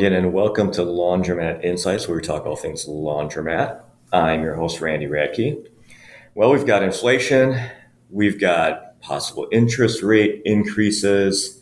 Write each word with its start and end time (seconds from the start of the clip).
Again, 0.00 0.14
and 0.14 0.32
welcome 0.32 0.70
to 0.72 0.80
Laundromat 0.80 1.62
Insights, 1.62 2.08
where 2.08 2.16
we 2.16 2.22
talk 2.22 2.46
all 2.46 2.56
things 2.56 2.86
laundromat. 2.86 3.82
I'm 4.10 4.42
your 4.42 4.54
host, 4.54 4.80
Randy 4.80 5.04
Radke. 5.04 5.68
Well, 6.34 6.50
we've 6.50 6.66
got 6.66 6.82
inflation, 6.82 7.60
we've 8.08 8.40
got 8.40 8.98
possible 9.02 9.46
interest 9.52 10.02
rate 10.02 10.40
increases. 10.46 11.60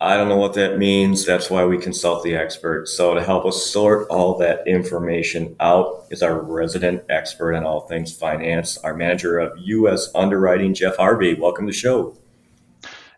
I 0.00 0.16
don't 0.16 0.30
know 0.30 0.38
what 0.38 0.54
that 0.54 0.78
means. 0.78 1.26
That's 1.26 1.50
why 1.50 1.66
we 1.66 1.76
consult 1.76 2.24
the 2.24 2.34
expert. 2.34 2.88
So, 2.88 3.12
to 3.12 3.22
help 3.22 3.44
us 3.44 3.62
sort 3.62 4.08
all 4.08 4.38
that 4.38 4.66
information 4.66 5.54
out 5.60 6.06
is 6.10 6.22
our 6.22 6.40
resident 6.40 7.04
expert 7.10 7.54
on 7.54 7.64
all 7.64 7.80
things 7.80 8.16
finance, 8.16 8.78
our 8.78 8.94
manager 8.94 9.38
of 9.38 9.52
U.S. 9.58 10.08
underwriting, 10.14 10.72
Jeff 10.72 10.96
Harvey. 10.96 11.34
Welcome 11.34 11.66
to 11.66 11.72
the 11.72 11.78
show. 11.78 12.16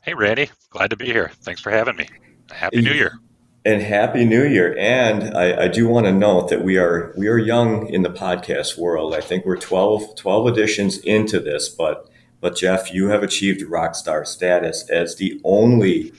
Hey, 0.02 0.14
Randy. 0.14 0.50
Glad 0.70 0.90
to 0.90 0.96
be 0.96 1.06
here. 1.06 1.30
Thanks 1.42 1.60
for 1.60 1.70
having 1.70 1.94
me. 1.94 2.08
Happy 2.50 2.82
New 2.82 2.90
Year 2.90 3.20
and 3.66 3.82
happy 3.82 4.24
new 4.24 4.44
year. 4.44 4.78
And 4.78 5.36
I, 5.36 5.64
I, 5.64 5.68
do 5.68 5.88
want 5.88 6.06
to 6.06 6.12
note 6.12 6.50
that 6.50 6.62
we 6.62 6.78
are 6.78 7.12
we 7.16 7.26
are 7.26 7.36
young 7.36 7.88
in 7.88 8.02
the 8.02 8.10
podcast 8.10 8.78
world. 8.78 9.12
I 9.12 9.20
think 9.20 9.44
we're 9.44 9.56
12, 9.56 10.14
12 10.14 10.48
editions 10.48 10.98
into 10.98 11.40
this 11.40 11.68
but 11.68 12.08
but 12.40 12.54
jeff 12.54 12.92
you 12.94 13.08
have 13.08 13.22
achieved 13.24 13.62
rock 13.62 13.96
star 13.96 14.24
status 14.24 14.88
as 14.88 15.16
the 15.16 15.40
only 15.42 16.12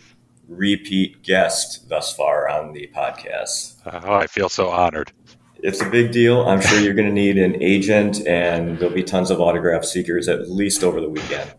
repeat 0.50 1.24
guest 1.24 1.88
thus 1.88 2.14
far 2.14 2.50
on 2.50 2.74
the 2.74 2.92
podcast. 2.94 3.76
Oh 3.86 4.14
i 4.14 4.28
feel 4.28 4.50
so 4.50 4.70
honored. 4.70 5.14
It's 5.64 5.82
a 5.82 5.90
big 5.90 6.12
deal. 6.12 6.48
I'm 6.48 6.62
sure 6.62 6.80
you're 6.80 6.94
going 6.94 7.08
to 7.08 7.14
need 7.14 7.38
an 7.38 7.64
agent 7.64 8.28
and 8.28 8.78
there'll 8.78 8.94
be 8.94 9.04
tons 9.04 9.32
of 9.32 9.40
autograph 9.40 9.86
seekers 9.86 10.28
at 10.28 10.52
least 10.52 10.84
over 10.84 11.00
the 11.00 11.10
weekend 11.10 11.52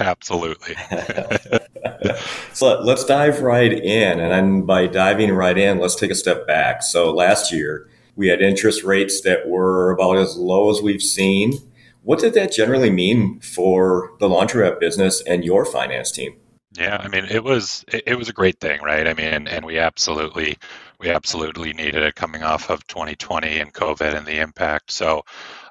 Absolutely. 0.00 0.74
so 2.52 2.80
let's 2.80 3.04
dive 3.04 3.42
right 3.42 3.72
in. 3.72 4.20
And 4.20 4.30
then 4.30 4.66
by 4.66 4.86
diving 4.86 5.32
right 5.32 5.56
in, 5.56 5.78
let's 5.78 5.94
take 5.94 6.10
a 6.10 6.14
step 6.14 6.46
back. 6.46 6.82
So 6.82 7.12
last 7.12 7.52
year, 7.52 7.88
we 8.16 8.28
had 8.28 8.42
interest 8.42 8.84
rates 8.84 9.22
that 9.22 9.48
were 9.48 9.90
about 9.90 10.18
as 10.18 10.36
low 10.36 10.70
as 10.70 10.82
we've 10.82 11.02
seen. 11.02 11.54
What 12.02 12.18
did 12.18 12.34
that 12.34 12.52
generally 12.52 12.90
mean 12.90 13.40
for 13.40 14.10
the 14.18 14.28
laundromat 14.28 14.80
business 14.80 15.22
and 15.22 15.44
your 15.44 15.64
finance 15.64 16.10
team? 16.10 16.36
Yeah, 16.74 16.96
I 16.98 17.08
mean, 17.08 17.26
it 17.26 17.44
was 17.44 17.84
it, 17.88 18.04
it 18.06 18.14
was 18.16 18.28
a 18.28 18.32
great 18.32 18.58
thing, 18.58 18.80
right? 18.82 19.06
I 19.06 19.12
mean, 19.12 19.46
and 19.46 19.64
we 19.64 19.78
absolutely 19.78 20.56
we 20.98 21.10
absolutely 21.10 21.72
needed 21.74 22.02
it 22.02 22.14
coming 22.14 22.42
off 22.42 22.70
of 22.70 22.86
2020 22.86 23.58
and 23.58 23.74
COVID 23.74 24.16
and 24.16 24.26
the 24.26 24.40
impact. 24.40 24.90
So 24.90 25.24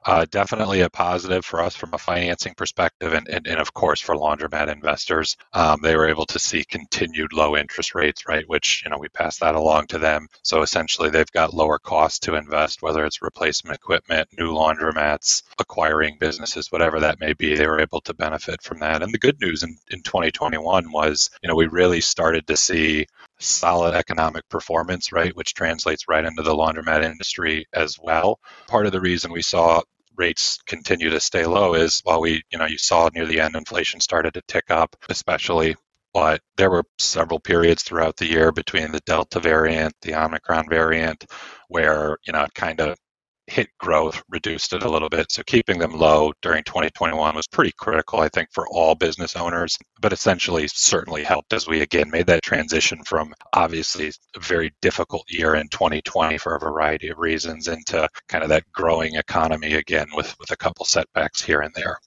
uh, 0.05 0.25
definitely 0.29 0.81
a 0.81 0.89
positive 0.89 1.45
for 1.45 1.61
us 1.61 1.75
from 1.75 1.93
a 1.93 1.97
financing 1.97 2.53
perspective, 2.55 3.13
and, 3.13 3.27
and, 3.27 3.47
and 3.47 3.59
of 3.59 3.73
course 3.73 4.01
for 4.01 4.15
laundromat 4.15 4.71
investors. 4.71 5.37
Um, 5.53 5.79
they 5.81 5.95
were 5.95 6.07
able 6.09 6.25
to 6.27 6.39
see 6.39 6.63
continued 6.63 7.33
low 7.33 7.55
interest 7.55 7.95
rates, 7.95 8.27
right? 8.27 8.47
Which 8.47 8.83
you 8.83 8.91
know 8.91 8.97
we 8.97 9.09
pass 9.09 9.37
that 9.39 9.55
along 9.55 9.87
to 9.87 9.99
them. 9.99 10.27
So 10.43 10.61
essentially, 10.61 11.09
they've 11.09 11.31
got 11.31 11.53
lower 11.53 11.79
costs 11.79 12.19
to 12.19 12.35
invest, 12.35 12.81
whether 12.81 13.05
it's 13.05 13.21
replacement 13.21 13.75
equipment, 13.75 14.29
new 14.37 14.51
laundromats, 14.51 15.43
acquiring 15.59 16.17
businesses, 16.19 16.71
whatever 16.71 16.99
that 16.99 17.19
may 17.19 17.33
be. 17.33 17.55
They 17.55 17.67
were 17.67 17.79
able 17.79 18.01
to 18.01 18.13
benefit 18.13 18.61
from 18.61 18.79
that. 18.79 19.03
And 19.03 19.13
the 19.13 19.19
good 19.19 19.39
news 19.41 19.63
in, 19.63 19.77
in 19.89 20.01
2021 20.03 20.91
was, 20.91 21.29
you 21.41 21.47
know, 21.47 21.55
we 21.55 21.67
really 21.67 22.01
started 22.01 22.47
to 22.47 22.57
see 22.57 23.07
solid 23.41 23.93
economic 23.95 24.47
performance, 24.49 25.11
right, 25.11 25.35
which 25.35 25.53
translates 25.53 26.07
right 26.07 26.25
into 26.25 26.43
the 26.43 26.55
laundromat 26.55 27.03
industry 27.03 27.65
as 27.73 27.97
well. 28.01 28.39
Part 28.67 28.85
of 28.85 28.91
the 28.91 29.01
reason 29.01 29.31
we 29.31 29.41
saw 29.41 29.81
rates 30.15 30.59
continue 30.67 31.09
to 31.09 31.19
stay 31.19 31.45
low 31.45 31.73
is 31.73 32.01
while 32.03 32.21
we, 32.21 32.43
you 32.51 32.59
know, 32.59 32.67
you 32.67 32.77
saw 32.77 33.09
near 33.13 33.25
the 33.25 33.39
end 33.39 33.55
inflation 33.55 33.99
started 33.99 34.33
to 34.35 34.41
tick 34.47 34.65
up, 34.69 34.95
especially 35.09 35.75
but 36.13 36.41
there 36.57 36.69
were 36.69 36.83
several 36.99 37.39
periods 37.39 37.83
throughout 37.83 38.17
the 38.17 38.29
year 38.29 38.51
between 38.51 38.91
the 38.91 38.99
Delta 39.05 39.39
variant, 39.39 39.93
the 40.01 40.15
Omicron 40.15 40.67
variant, 40.69 41.25
where 41.69 42.17
you 42.25 42.33
know 42.33 42.43
it 42.43 42.53
kind 42.53 42.81
of 42.81 42.97
hit 43.51 43.69
growth, 43.79 44.23
reduced 44.29 44.71
it 44.73 44.83
a 44.83 44.89
little 44.89 45.09
bit. 45.09 45.31
So 45.31 45.43
keeping 45.43 45.77
them 45.77 45.91
low 45.91 46.31
during 46.41 46.63
2021 46.63 47.35
was 47.35 47.47
pretty 47.47 47.73
critical, 47.77 48.19
I 48.19 48.29
think, 48.29 48.49
for 48.53 48.65
all 48.69 48.95
business 48.95 49.35
owners, 49.35 49.77
but 49.99 50.13
essentially 50.13 50.67
certainly 50.67 51.23
helped 51.23 51.51
as 51.51 51.67
we 51.67 51.81
again 51.81 52.09
made 52.09 52.27
that 52.27 52.43
transition 52.43 53.03
from 53.03 53.33
obviously 53.53 54.11
a 54.35 54.39
very 54.39 54.71
difficult 54.81 55.23
year 55.29 55.55
in 55.55 55.67
2020 55.67 56.37
for 56.37 56.55
a 56.55 56.59
variety 56.59 57.09
of 57.09 57.17
reasons 57.17 57.67
into 57.67 58.07
kind 58.29 58.43
of 58.43 58.49
that 58.49 58.63
growing 58.71 59.15
economy 59.15 59.73
again 59.73 60.07
with, 60.15 60.33
with 60.39 60.51
a 60.51 60.57
couple 60.57 60.85
setbacks 60.85 61.41
here 61.41 61.59
and 61.59 61.73
there. 61.75 61.97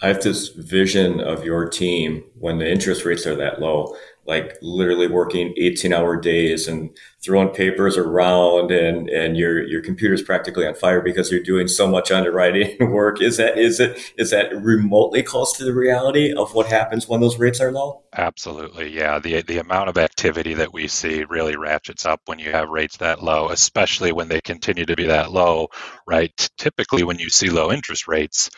I 0.00 0.08
have 0.08 0.22
this 0.22 0.48
vision 0.48 1.20
of 1.20 1.44
your 1.44 1.68
team 1.68 2.24
when 2.38 2.58
the 2.58 2.68
interest 2.68 3.04
rates 3.04 3.26
are 3.26 3.36
that 3.36 3.60
low 3.60 3.96
like 4.24 4.56
literally 4.62 5.08
working 5.08 5.52
18 5.56 5.92
hour 5.92 6.16
days 6.16 6.68
and 6.68 6.96
throwing 7.20 7.48
papers 7.48 7.96
around 7.96 8.70
and, 8.70 9.08
and 9.08 9.36
your, 9.36 9.66
your 9.66 9.82
computer's 9.82 10.22
practically 10.22 10.66
on 10.66 10.74
fire 10.74 11.00
because 11.00 11.30
you're 11.30 11.42
doing 11.42 11.66
so 11.66 11.88
much 11.88 12.10
underwriting 12.10 12.76
work. 12.92 13.20
Is 13.20 13.36
that, 13.38 13.58
is 13.58 13.80
it, 13.80 14.12
is 14.16 14.30
that 14.30 14.54
remotely 14.54 15.22
close 15.22 15.56
to 15.58 15.64
the 15.64 15.74
reality 15.74 16.32
of 16.32 16.54
what 16.54 16.66
happens 16.66 17.08
when 17.08 17.20
those 17.20 17.38
rates 17.38 17.60
are 17.60 17.72
low? 17.72 18.02
Absolutely. 18.12 18.94
Yeah. 18.94 19.18
The, 19.18 19.42
the 19.42 19.58
amount 19.58 19.88
of 19.88 19.98
activity 19.98 20.54
that 20.54 20.72
we 20.72 20.86
see 20.86 21.24
really 21.24 21.56
ratchets 21.56 22.06
up 22.06 22.20
when 22.26 22.38
you 22.38 22.52
have 22.52 22.68
rates 22.68 22.98
that 22.98 23.22
low, 23.22 23.48
especially 23.48 24.12
when 24.12 24.28
they 24.28 24.40
continue 24.40 24.86
to 24.86 24.96
be 24.96 25.06
that 25.06 25.32
low, 25.32 25.68
right? 26.06 26.50
Typically 26.58 27.02
when 27.02 27.18
you 27.18 27.28
see 27.28 27.50
low 27.50 27.72
interest 27.72 28.06
rates, 28.06 28.50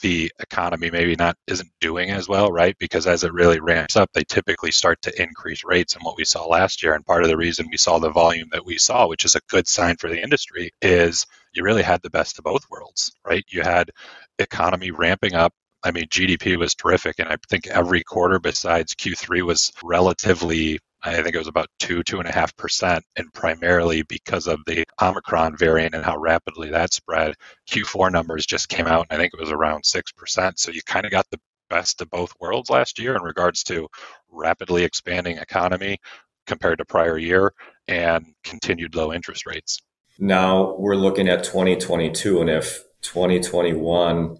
the 0.00 0.30
economy 0.40 0.90
maybe 0.90 1.16
not 1.16 1.36
isn't 1.46 1.70
doing 1.80 2.10
as 2.10 2.28
well, 2.28 2.52
right? 2.52 2.76
Because 2.78 3.06
as 3.06 3.24
it 3.24 3.32
really 3.32 3.60
ramps 3.60 3.96
up, 3.96 4.10
they 4.12 4.24
typically 4.24 4.70
start 4.70 5.00
to 5.02 5.22
increase 5.22 5.64
rates. 5.64 5.94
And 5.94 6.04
what 6.04 6.16
we 6.16 6.24
saw 6.24 6.46
last 6.46 6.82
year, 6.82 6.94
and 6.94 7.04
part 7.04 7.22
of 7.22 7.28
the 7.28 7.36
reason 7.36 7.68
we 7.70 7.76
saw 7.76 7.98
the 7.98 8.10
volume 8.10 8.48
that 8.52 8.64
we 8.64 8.78
saw, 8.78 9.06
which 9.06 9.24
is 9.24 9.34
a 9.34 9.40
good 9.48 9.66
sign 9.68 9.96
for 9.96 10.08
the 10.08 10.22
industry, 10.22 10.70
is 10.82 11.26
you 11.54 11.62
really 11.62 11.82
had 11.82 12.02
the 12.02 12.10
best 12.10 12.38
of 12.38 12.44
both 12.44 12.68
worlds, 12.70 13.12
right? 13.26 13.44
You 13.48 13.62
had 13.62 13.90
economy 14.38 14.90
ramping 14.90 15.34
up. 15.34 15.52
I 15.82 15.92
mean, 15.92 16.06
GDP 16.06 16.56
was 16.56 16.74
terrific, 16.74 17.18
and 17.18 17.28
I 17.28 17.36
think 17.48 17.66
every 17.68 18.02
quarter 18.02 18.38
besides 18.38 18.94
Q3 18.94 19.42
was 19.42 19.72
relatively 19.82 20.80
I 21.02 21.22
think 21.22 21.34
it 21.34 21.38
was 21.38 21.48
about 21.48 21.68
two, 21.78 22.02
two 22.02 22.18
and 22.18 22.28
a 22.28 22.32
half 22.32 22.56
percent, 22.56 23.04
and 23.16 23.32
primarily 23.32 24.02
because 24.02 24.46
of 24.46 24.60
the 24.66 24.84
Omicron 25.00 25.56
variant 25.56 25.94
and 25.94 26.04
how 26.04 26.16
rapidly 26.16 26.70
that 26.70 26.92
spread. 26.92 27.34
Q4 27.70 28.10
numbers 28.10 28.46
just 28.46 28.68
came 28.68 28.86
out, 28.86 29.06
and 29.10 29.18
I 29.18 29.22
think 29.22 29.34
it 29.34 29.40
was 29.40 29.52
around 29.52 29.84
six 29.84 30.10
percent. 30.12 30.58
So 30.58 30.72
you 30.72 30.80
kind 30.86 31.06
of 31.06 31.12
got 31.12 31.26
the 31.30 31.40
best 31.68 32.00
of 32.00 32.10
both 32.10 32.32
worlds 32.40 32.70
last 32.70 32.98
year 32.98 33.14
in 33.16 33.22
regards 33.22 33.62
to 33.64 33.88
rapidly 34.30 34.84
expanding 34.84 35.38
economy 35.38 35.98
compared 36.46 36.78
to 36.78 36.84
prior 36.84 37.18
year 37.18 37.52
and 37.88 38.24
continued 38.44 38.94
low 38.94 39.12
interest 39.12 39.46
rates. 39.46 39.80
Now 40.18 40.76
we're 40.78 40.96
looking 40.96 41.28
at 41.28 41.44
2022, 41.44 42.40
and 42.40 42.50
if 42.50 42.82
2021 43.02 44.38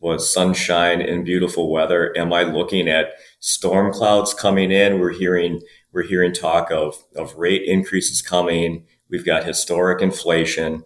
was 0.00 0.32
sunshine 0.32 1.00
and 1.00 1.24
beautiful 1.24 1.70
weather, 1.70 2.16
am 2.16 2.32
I 2.32 2.44
looking 2.44 2.88
at 2.88 3.08
storm 3.40 3.92
clouds 3.92 4.32
coming 4.32 4.70
in? 4.70 5.00
We're 5.00 5.12
hearing 5.12 5.60
we're 5.92 6.06
hearing 6.06 6.32
talk 6.32 6.70
of, 6.70 7.04
of 7.16 7.36
rate 7.36 7.62
increases 7.66 8.22
coming. 8.22 8.84
We've 9.10 9.24
got 9.24 9.44
historic 9.44 10.02
inflation. 10.02 10.84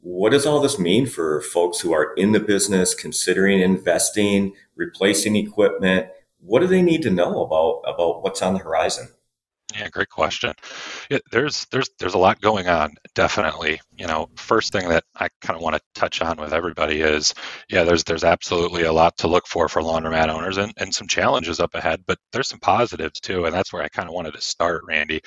What 0.00 0.30
does 0.30 0.46
all 0.46 0.60
this 0.60 0.78
mean 0.78 1.06
for 1.06 1.40
folks 1.40 1.80
who 1.80 1.92
are 1.92 2.14
in 2.14 2.32
the 2.32 2.40
business, 2.40 2.94
considering 2.94 3.60
investing, 3.60 4.52
replacing 4.76 5.34
equipment? 5.34 6.06
What 6.38 6.60
do 6.60 6.68
they 6.68 6.82
need 6.82 7.02
to 7.02 7.10
know 7.10 7.42
about, 7.42 7.82
about 7.92 8.22
what's 8.22 8.40
on 8.40 8.54
the 8.54 8.60
horizon? 8.60 9.08
Yeah, 9.74 9.88
great 9.88 10.08
question. 10.08 10.54
Yeah, 11.10 11.18
there's 11.32 11.66
there's 11.72 11.90
there's 11.98 12.14
a 12.14 12.18
lot 12.18 12.40
going 12.40 12.68
on. 12.68 12.94
Definitely, 13.16 13.80
you 13.96 14.06
know, 14.06 14.28
first 14.36 14.72
thing 14.72 14.88
that 14.90 15.02
I 15.16 15.28
kind 15.40 15.56
of 15.56 15.62
want 15.62 15.74
to 15.74 15.82
touch 16.00 16.22
on 16.22 16.36
with 16.36 16.52
everybody 16.52 17.00
is, 17.00 17.34
yeah, 17.68 17.82
there's 17.82 18.04
there's 18.04 18.22
absolutely 18.22 18.84
a 18.84 18.92
lot 18.92 19.16
to 19.18 19.26
look 19.28 19.46
for 19.48 19.68
for 19.68 19.82
laundromat 19.82 20.28
owners 20.28 20.56
and 20.58 20.72
and 20.76 20.94
some 20.94 21.08
challenges 21.08 21.58
up 21.58 21.74
ahead, 21.74 22.04
but 22.06 22.18
there's 22.32 22.48
some 22.48 22.60
positives 22.60 23.18
too, 23.20 23.44
and 23.44 23.52
that's 23.54 23.72
where 23.72 23.82
I 23.82 23.88
kind 23.88 24.08
of 24.08 24.14
wanted 24.14 24.34
to 24.34 24.40
start, 24.40 24.84
Randy. 24.86 25.20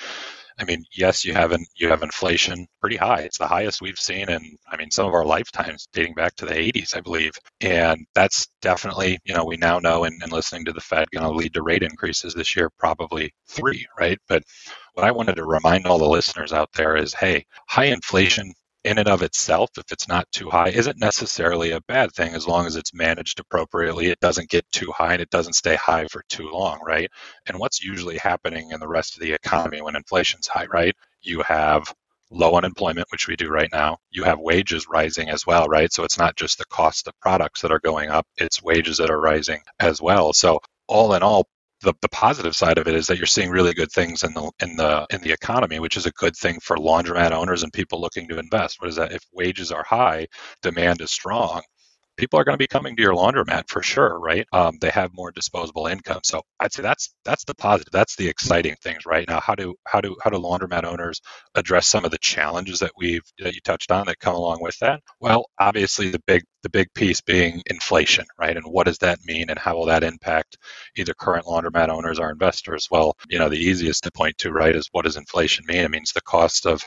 I 0.60 0.64
mean, 0.64 0.84
yes, 0.94 1.24
you 1.24 1.32
have 1.32 1.56
you 1.76 1.88
have 1.88 2.02
inflation 2.02 2.66
pretty 2.82 2.96
high. 2.96 3.20
It's 3.20 3.38
the 3.38 3.46
highest 3.46 3.80
we've 3.80 3.98
seen 3.98 4.28
in, 4.28 4.58
I 4.70 4.76
mean, 4.76 4.90
some 4.90 5.06
of 5.06 5.14
our 5.14 5.24
lifetimes, 5.24 5.88
dating 5.94 6.14
back 6.14 6.36
to 6.36 6.44
the 6.44 6.52
80s, 6.54 6.94
I 6.94 7.00
believe. 7.00 7.32
And 7.62 8.06
that's 8.14 8.46
definitely, 8.60 9.18
you 9.24 9.34
know, 9.34 9.44
we 9.44 9.56
now 9.56 9.78
know, 9.78 10.04
and, 10.04 10.22
and 10.22 10.30
listening 10.30 10.66
to 10.66 10.72
the 10.72 10.80
Fed, 10.80 11.08
going 11.12 11.24
to 11.24 11.32
lead 11.32 11.54
to 11.54 11.62
rate 11.62 11.82
increases 11.82 12.34
this 12.34 12.54
year, 12.54 12.70
probably 12.78 13.32
three, 13.48 13.86
right? 13.98 14.18
But 14.28 14.42
what 14.94 15.06
I 15.06 15.10
wanted 15.12 15.36
to 15.36 15.46
remind 15.46 15.86
all 15.86 15.98
the 15.98 16.08
listeners 16.08 16.52
out 16.52 16.70
there 16.74 16.94
is, 16.94 17.14
hey, 17.14 17.46
high 17.66 17.86
inflation 17.86 18.52
in 18.84 18.98
and 18.98 19.08
of 19.08 19.22
itself, 19.22 19.70
if 19.76 19.92
it's 19.92 20.08
not 20.08 20.30
too 20.32 20.48
high, 20.48 20.68
isn't 20.68 21.00
necessarily 21.00 21.72
a 21.72 21.82
bad 21.82 22.12
thing 22.12 22.34
as 22.34 22.48
long 22.48 22.66
as 22.66 22.76
it's 22.76 22.94
managed 22.94 23.38
appropriately. 23.38 24.06
It 24.06 24.20
doesn't 24.20 24.48
get 24.48 24.70
too 24.72 24.90
high 24.92 25.12
and 25.12 25.22
it 25.22 25.30
doesn't 25.30 25.52
stay 25.54 25.76
high 25.76 26.06
for 26.06 26.22
too 26.28 26.48
long, 26.50 26.80
right? 26.84 27.10
And 27.46 27.58
what's 27.58 27.82
usually 27.82 28.16
happening 28.18 28.70
in 28.70 28.80
the 28.80 28.88
rest 28.88 29.14
of 29.14 29.20
the 29.20 29.32
economy 29.32 29.82
when 29.82 29.96
inflation's 29.96 30.46
high, 30.46 30.66
right? 30.66 30.94
You 31.20 31.42
have 31.42 31.92
low 32.30 32.54
unemployment, 32.56 33.08
which 33.10 33.28
we 33.28 33.36
do 33.36 33.48
right 33.48 33.68
now. 33.72 33.98
You 34.10 34.24
have 34.24 34.38
wages 34.38 34.86
rising 34.88 35.28
as 35.28 35.46
well, 35.46 35.66
right? 35.66 35.92
So 35.92 36.04
it's 36.04 36.18
not 36.18 36.36
just 36.36 36.58
the 36.58 36.64
cost 36.66 37.06
of 37.08 37.18
products 37.20 37.60
that 37.62 37.72
are 37.72 37.80
going 37.80 38.08
up, 38.08 38.26
it's 38.38 38.62
wages 38.62 38.98
that 38.98 39.10
are 39.10 39.20
rising 39.20 39.60
as 39.78 40.00
well. 40.00 40.32
So 40.32 40.60
all 40.86 41.14
in 41.14 41.22
all, 41.22 41.46
the, 41.82 41.94
the 42.02 42.08
positive 42.10 42.56
side 42.56 42.78
of 42.78 42.88
it 42.88 42.94
is 42.94 43.06
that 43.06 43.18
you're 43.18 43.26
seeing 43.26 43.50
really 43.50 43.74
good 43.74 43.92
things 43.92 44.22
in 44.24 44.34
the 44.34 44.50
in 44.60 44.76
the 44.76 45.06
in 45.10 45.20
the 45.22 45.32
economy, 45.32 45.78
which 45.80 45.96
is 45.96 46.06
a 46.06 46.12
good 46.12 46.36
thing 46.36 46.60
for 46.60 46.76
laundromat 46.76 47.32
owners 47.32 47.62
and 47.62 47.72
people 47.72 48.00
looking 48.00 48.28
to 48.28 48.38
invest. 48.38 48.80
What 48.80 48.90
is 48.90 48.96
that? 48.96 49.12
If 49.12 49.22
wages 49.32 49.72
are 49.72 49.84
high, 49.84 50.26
demand 50.62 51.00
is 51.00 51.10
strong 51.10 51.62
people 52.16 52.38
are 52.38 52.44
going 52.44 52.54
to 52.54 52.58
be 52.58 52.66
coming 52.66 52.96
to 52.96 53.02
your 53.02 53.14
laundromat 53.14 53.68
for 53.68 53.82
sure, 53.82 54.18
right? 54.20 54.46
Um, 54.52 54.78
they 54.80 54.90
have 54.90 55.10
more 55.14 55.32
disposable 55.32 55.86
income. 55.86 56.20
So 56.24 56.42
I'd 56.60 56.72
say 56.72 56.82
that's 56.82 57.14
that's 57.24 57.44
the 57.44 57.54
positive. 57.54 57.92
That's 57.92 58.16
the 58.16 58.28
exciting 58.28 58.76
things 58.82 59.06
right 59.06 59.26
now. 59.28 59.40
How 59.40 59.54
do 59.54 59.74
how 59.86 60.00
do 60.00 60.16
how 60.22 60.30
do 60.30 60.38
laundromat 60.38 60.84
owners 60.84 61.20
address 61.54 61.88
some 61.88 62.04
of 62.04 62.10
the 62.10 62.18
challenges 62.18 62.80
that 62.80 62.92
we've 62.98 63.22
that 63.40 63.54
you 63.54 63.60
touched 63.64 63.90
on 63.92 64.06
that 64.06 64.20
come 64.20 64.36
along 64.36 64.62
with 64.62 64.78
that? 64.80 65.00
Well, 65.20 65.46
obviously 65.58 66.10
the 66.10 66.22
big 66.26 66.44
the 66.62 66.70
big 66.70 66.92
piece 66.94 67.20
being 67.20 67.62
inflation, 67.66 68.26
right? 68.38 68.56
And 68.56 68.66
what 68.66 68.86
does 68.86 68.98
that 68.98 69.18
mean 69.24 69.50
and 69.50 69.58
how 69.58 69.76
will 69.76 69.86
that 69.86 70.04
impact 70.04 70.58
either 70.96 71.14
current 71.14 71.46
laundromat 71.46 71.88
owners 71.88 72.18
or 72.18 72.30
investors? 72.30 72.88
Well, 72.90 73.16
you 73.28 73.38
know, 73.38 73.48
the 73.48 73.58
easiest 73.58 74.04
to 74.04 74.10
point 74.12 74.36
to, 74.38 74.52
right, 74.52 74.74
is 74.74 74.88
what 74.92 75.04
does 75.04 75.16
inflation 75.16 75.64
mean? 75.66 75.82
It 75.84 75.90
means 75.90 76.12
the 76.12 76.20
cost 76.22 76.66
of, 76.66 76.82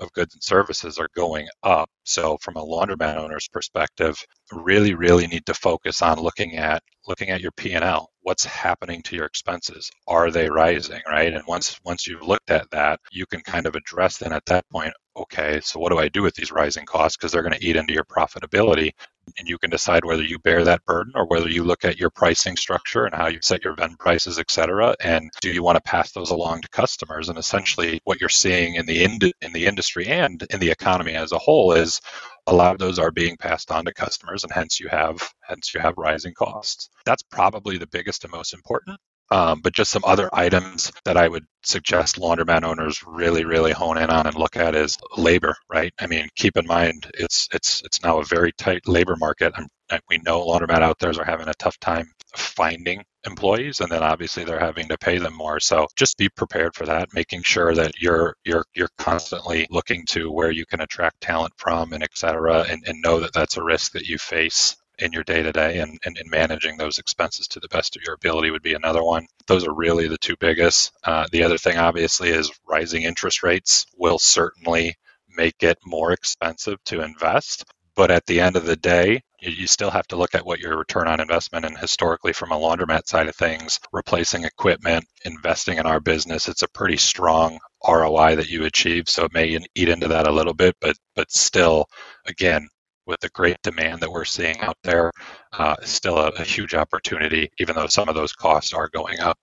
of 0.00 0.12
goods 0.12 0.34
and 0.34 0.42
services 0.42 0.98
are 0.98 1.08
going 1.14 1.48
up. 1.62 1.90
So 2.04 2.38
from 2.40 2.56
a 2.56 2.64
laundromat 2.64 3.16
owner's 3.16 3.48
perspective, 3.48 4.16
really, 4.52 4.94
really 4.94 5.26
need 5.26 5.46
to 5.46 5.54
focus 5.54 6.02
on 6.02 6.18
looking 6.18 6.56
at 6.56 6.82
looking 7.06 7.30
at 7.30 7.40
your 7.40 7.52
P&L. 7.52 8.10
What's 8.20 8.44
happening 8.44 9.02
to 9.04 9.16
your 9.16 9.24
expenses? 9.24 9.90
Are 10.06 10.30
they 10.30 10.50
rising, 10.50 11.00
right? 11.08 11.32
And 11.32 11.42
once 11.46 11.78
once 11.84 12.06
you've 12.06 12.22
looked 12.22 12.50
at 12.50 12.70
that, 12.70 13.00
you 13.10 13.26
can 13.26 13.40
kind 13.40 13.66
of 13.66 13.74
address 13.74 14.18
then 14.18 14.32
at 14.32 14.44
that 14.46 14.68
point, 14.70 14.92
okay, 15.18 15.60
so 15.62 15.80
what 15.80 15.90
do 15.90 15.98
I 15.98 16.08
do 16.08 16.22
with 16.22 16.34
these 16.34 16.52
rising 16.52 16.86
costs 16.86 17.16
because 17.16 17.32
they're 17.32 17.42
going 17.42 17.54
to 17.54 17.64
eat 17.64 17.76
into 17.76 17.92
your 17.92 18.04
profitability 18.04 18.92
and 19.38 19.48
you 19.48 19.58
can 19.58 19.70
decide 19.70 20.04
whether 20.04 20.22
you 20.22 20.38
bear 20.38 20.64
that 20.64 20.84
burden 20.86 21.12
or 21.14 21.26
whether 21.26 21.48
you 21.48 21.64
look 21.64 21.84
at 21.84 21.98
your 21.98 22.10
pricing 22.10 22.56
structure 22.56 23.04
and 23.04 23.14
how 23.14 23.28
you 23.28 23.38
set 23.42 23.64
your 23.64 23.74
vend 23.74 23.98
prices, 23.98 24.38
et 24.38 24.50
cetera, 24.50 24.94
and 25.00 25.30
do 25.40 25.50
you 25.50 25.62
want 25.62 25.76
to 25.76 25.82
pass 25.82 26.12
those 26.12 26.30
along 26.30 26.62
to 26.62 26.68
customers? 26.70 27.28
And 27.28 27.38
essentially, 27.38 28.00
what 28.04 28.20
you're 28.20 28.28
seeing 28.28 28.76
in 28.76 28.86
the 28.86 29.04
ind- 29.04 29.32
in 29.42 29.52
the 29.52 29.66
industry 29.66 30.06
and 30.06 30.42
in 30.50 30.60
the 30.60 30.70
economy 30.70 31.14
as 31.14 31.32
a 31.32 31.38
whole 31.38 31.72
is 31.72 32.00
a 32.46 32.54
lot 32.54 32.72
of 32.72 32.78
those 32.78 32.98
are 32.98 33.10
being 33.10 33.36
passed 33.36 33.70
on 33.70 33.84
to 33.84 33.92
customers, 33.92 34.44
and 34.44 34.52
hence 34.52 34.80
you 34.80 34.88
have 34.88 35.18
hence 35.42 35.74
you 35.74 35.80
have 35.80 35.94
rising 35.98 36.34
costs. 36.34 36.88
That's 37.04 37.22
probably 37.22 37.78
the 37.78 37.86
biggest 37.88 38.24
and 38.24 38.32
most 38.32 38.54
important. 38.54 38.98
Um, 39.30 39.60
but 39.60 39.74
just 39.74 39.90
some 39.90 40.04
other 40.06 40.30
items 40.32 40.90
that 41.04 41.16
I 41.16 41.28
would 41.28 41.44
suggest 41.62 42.16
laundromat 42.16 42.64
owners 42.64 43.02
really, 43.06 43.44
really 43.44 43.72
hone 43.72 43.98
in 43.98 44.10
on 44.10 44.26
and 44.26 44.36
look 44.36 44.56
at 44.56 44.74
is 44.74 44.96
labor. 45.16 45.54
Right? 45.70 45.92
I 46.00 46.06
mean, 46.06 46.28
keep 46.36 46.56
in 46.56 46.66
mind 46.66 47.10
it's 47.14 47.48
it's 47.52 47.82
it's 47.84 48.02
now 48.02 48.20
a 48.20 48.24
very 48.24 48.52
tight 48.52 48.88
labor 48.88 49.16
market. 49.16 49.52
And 49.56 49.68
we 50.08 50.18
know 50.18 50.44
laundromat 50.44 50.82
out 50.82 50.98
there 50.98 51.12
are 51.18 51.24
having 51.24 51.48
a 51.48 51.54
tough 51.54 51.78
time 51.80 52.10
finding 52.36 53.04
employees, 53.26 53.80
and 53.80 53.90
then 53.90 54.02
obviously 54.02 54.44
they're 54.44 54.58
having 54.58 54.88
to 54.88 54.98
pay 54.98 55.18
them 55.18 55.34
more. 55.34 55.60
So 55.60 55.86
just 55.96 56.18
be 56.18 56.28
prepared 56.28 56.74
for 56.74 56.86
that, 56.86 57.14
making 57.14 57.42
sure 57.42 57.74
that 57.74 57.92
you're 58.00 58.34
you're 58.44 58.64
you're 58.74 58.90
constantly 58.98 59.66
looking 59.70 60.04
to 60.10 60.30
where 60.30 60.50
you 60.50 60.66
can 60.66 60.80
attract 60.80 61.20
talent 61.20 61.54
from 61.56 61.92
and 61.92 62.02
et 62.02 62.10
cetera, 62.14 62.66
and, 62.68 62.82
and 62.86 63.02
know 63.02 63.20
that 63.20 63.32
that's 63.32 63.56
a 63.56 63.64
risk 63.64 63.92
that 63.92 64.06
you 64.06 64.18
face 64.18 64.76
in 64.98 65.12
your 65.12 65.24
day 65.24 65.42
to 65.42 65.52
day 65.52 65.78
and, 65.78 65.98
managing 66.26 66.76
those 66.76 66.98
expenses 66.98 67.48
to 67.48 67.60
the 67.60 67.68
best 67.68 67.96
of 67.96 68.02
your 68.02 68.14
ability 68.14 68.50
would 68.50 68.62
be 68.62 68.74
another 68.74 69.02
one. 69.02 69.26
Those 69.46 69.66
are 69.66 69.74
really 69.74 70.08
the 70.08 70.18
two 70.18 70.36
biggest. 70.38 70.92
Uh, 71.04 71.26
the 71.32 71.42
other 71.42 71.56
thing, 71.56 71.78
obviously, 71.78 72.28
is 72.28 72.50
rising 72.68 73.02
interest 73.02 73.42
rates 73.42 73.86
will 73.96 74.18
certainly 74.18 74.94
make 75.28 75.62
it 75.62 75.78
more 75.84 76.12
expensive 76.12 76.82
to 76.84 77.00
invest. 77.00 77.64
But 77.96 78.10
at 78.10 78.26
the 78.26 78.40
end 78.40 78.56
of 78.56 78.66
the 78.66 78.76
day, 78.76 79.22
you 79.40 79.66
still 79.66 79.90
have 79.90 80.06
to 80.08 80.16
look 80.16 80.34
at 80.34 80.44
what 80.44 80.58
your 80.58 80.76
return 80.76 81.08
on 81.08 81.20
investment 81.20 81.64
and 81.64 81.78
historically 81.78 82.32
from 82.32 82.52
a 82.52 82.58
laundromat 82.58 83.06
side 83.06 83.28
of 83.28 83.36
things, 83.36 83.78
replacing 83.92 84.44
equipment, 84.44 85.04
investing 85.24 85.78
in 85.78 85.86
our 85.86 86.00
business, 86.00 86.48
it's 86.48 86.62
a 86.62 86.68
pretty 86.68 86.96
strong 86.96 87.58
ROI 87.86 88.36
that 88.36 88.48
you 88.48 88.64
achieve. 88.64 89.08
So 89.08 89.24
it 89.24 89.32
may 89.32 89.58
eat 89.74 89.88
into 89.88 90.08
that 90.08 90.26
a 90.26 90.32
little 90.32 90.54
bit, 90.54 90.76
but 90.80 90.96
but 91.14 91.30
still, 91.30 91.86
again, 92.26 92.68
with 93.08 93.18
the 93.20 93.28
great 93.30 93.60
demand 93.62 94.00
that 94.00 94.12
we're 94.12 94.24
seeing 94.24 94.60
out 94.60 94.76
there, 94.84 95.10
uh, 95.54 95.74
still 95.82 96.18
a, 96.18 96.28
a 96.28 96.44
huge 96.44 96.74
opportunity, 96.74 97.50
even 97.58 97.74
though 97.74 97.86
some 97.86 98.08
of 98.08 98.14
those 98.14 98.32
costs 98.32 98.72
are 98.72 98.88
going 98.90 99.18
up. 99.18 99.38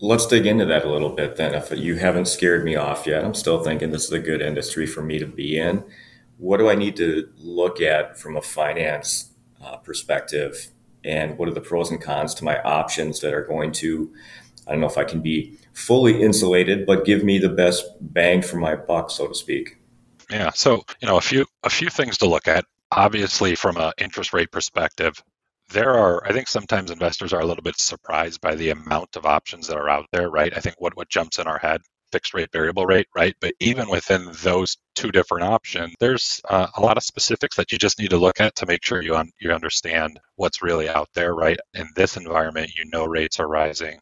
Let's 0.00 0.26
dig 0.26 0.46
into 0.46 0.64
that 0.64 0.84
a 0.84 0.90
little 0.90 1.10
bit 1.10 1.36
then. 1.36 1.54
If 1.54 1.70
you 1.70 1.96
haven't 1.96 2.26
scared 2.26 2.64
me 2.64 2.74
off 2.74 3.06
yet, 3.06 3.24
I'm 3.24 3.34
still 3.34 3.62
thinking 3.62 3.90
this 3.90 4.06
is 4.06 4.12
a 4.12 4.18
good 4.18 4.42
industry 4.42 4.86
for 4.86 5.02
me 5.02 5.18
to 5.18 5.26
be 5.26 5.58
in. 5.58 5.84
What 6.38 6.56
do 6.56 6.68
I 6.68 6.74
need 6.74 6.96
to 6.96 7.28
look 7.36 7.80
at 7.80 8.18
from 8.18 8.36
a 8.36 8.42
finance 8.42 9.34
uh, 9.62 9.76
perspective? 9.76 10.68
And 11.04 11.38
what 11.38 11.48
are 11.48 11.54
the 11.54 11.60
pros 11.60 11.90
and 11.90 12.00
cons 12.00 12.34
to 12.34 12.44
my 12.44 12.60
options 12.62 13.20
that 13.20 13.32
are 13.32 13.44
going 13.44 13.72
to, 13.72 14.12
I 14.66 14.72
don't 14.72 14.80
know 14.80 14.86
if 14.86 14.98
I 14.98 15.04
can 15.04 15.20
be 15.20 15.58
fully 15.72 16.20
insulated, 16.20 16.84
but 16.84 17.04
give 17.04 17.22
me 17.24 17.38
the 17.38 17.48
best 17.48 17.84
bang 18.00 18.42
for 18.42 18.56
my 18.56 18.74
buck, 18.74 19.10
so 19.10 19.28
to 19.28 19.34
speak? 19.34 19.78
Yeah. 20.30 20.50
So, 20.50 20.82
you 21.00 21.08
know, 21.08 21.16
a 21.16 21.20
few 21.20 21.46
a 21.62 21.70
few 21.70 21.88
things 21.88 22.18
to 22.18 22.26
look 22.26 22.48
at 22.48 22.64
obviously 22.92 23.54
from 23.54 23.76
an 23.76 23.92
interest 23.98 24.32
rate 24.32 24.50
perspective 24.52 25.22
there 25.70 25.94
are 25.94 26.24
i 26.26 26.32
think 26.32 26.48
sometimes 26.48 26.90
investors 26.90 27.32
are 27.32 27.40
a 27.40 27.44
little 27.46 27.62
bit 27.62 27.78
surprised 27.78 28.40
by 28.40 28.54
the 28.54 28.70
amount 28.70 29.16
of 29.16 29.26
options 29.26 29.66
that 29.66 29.76
are 29.76 29.88
out 29.88 30.06
there 30.12 30.30
right? 30.30 30.56
I 30.56 30.60
think 30.60 30.76
what 30.78 30.96
what 30.96 31.08
jumps 31.08 31.38
in 31.38 31.46
our 31.46 31.58
head 31.58 31.80
fixed 32.12 32.34
rate 32.34 32.50
variable 32.52 32.86
rate 32.86 33.08
right? 33.16 33.34
But 33.40 33.54
even 33.60 33.90
within 33.90 34.30
those 34.42 34.76
two 34.94 35.10
different 35.10 35.44
options 35.44 35.94
there's 36.00 36.40
uh, 36.48 36.68
a 36.76 36.80
lot 36.80 36.96
of 36.96 37.02
specifics 37.02 37.56
that 37.56 37.72
you 37.72 37.78
just 37.78 37.98
need 37.98 38.10
to 38.10 38.16
look 38.18 38.40
at 38.40 38.54
to 38.56 38.66
make 38.66 38.84
sure 38.84 39.02
you 39.02 39.16
un- 39.16 39.32
you 39.40 39.50
understand 39.52 40.18
what's 40.36 40.62
really 40.62 40.88
out 40.88 41.08
there 41.14 41.34
right? 41.34 41.58
In 41.74 41.88
this 41.96 42.16
environment 42.16 42.70
you 42.76 42.84
know 42.92 43.04
rates 43.04 43.40
are 43.40 43.48
rising. 43.48 43.98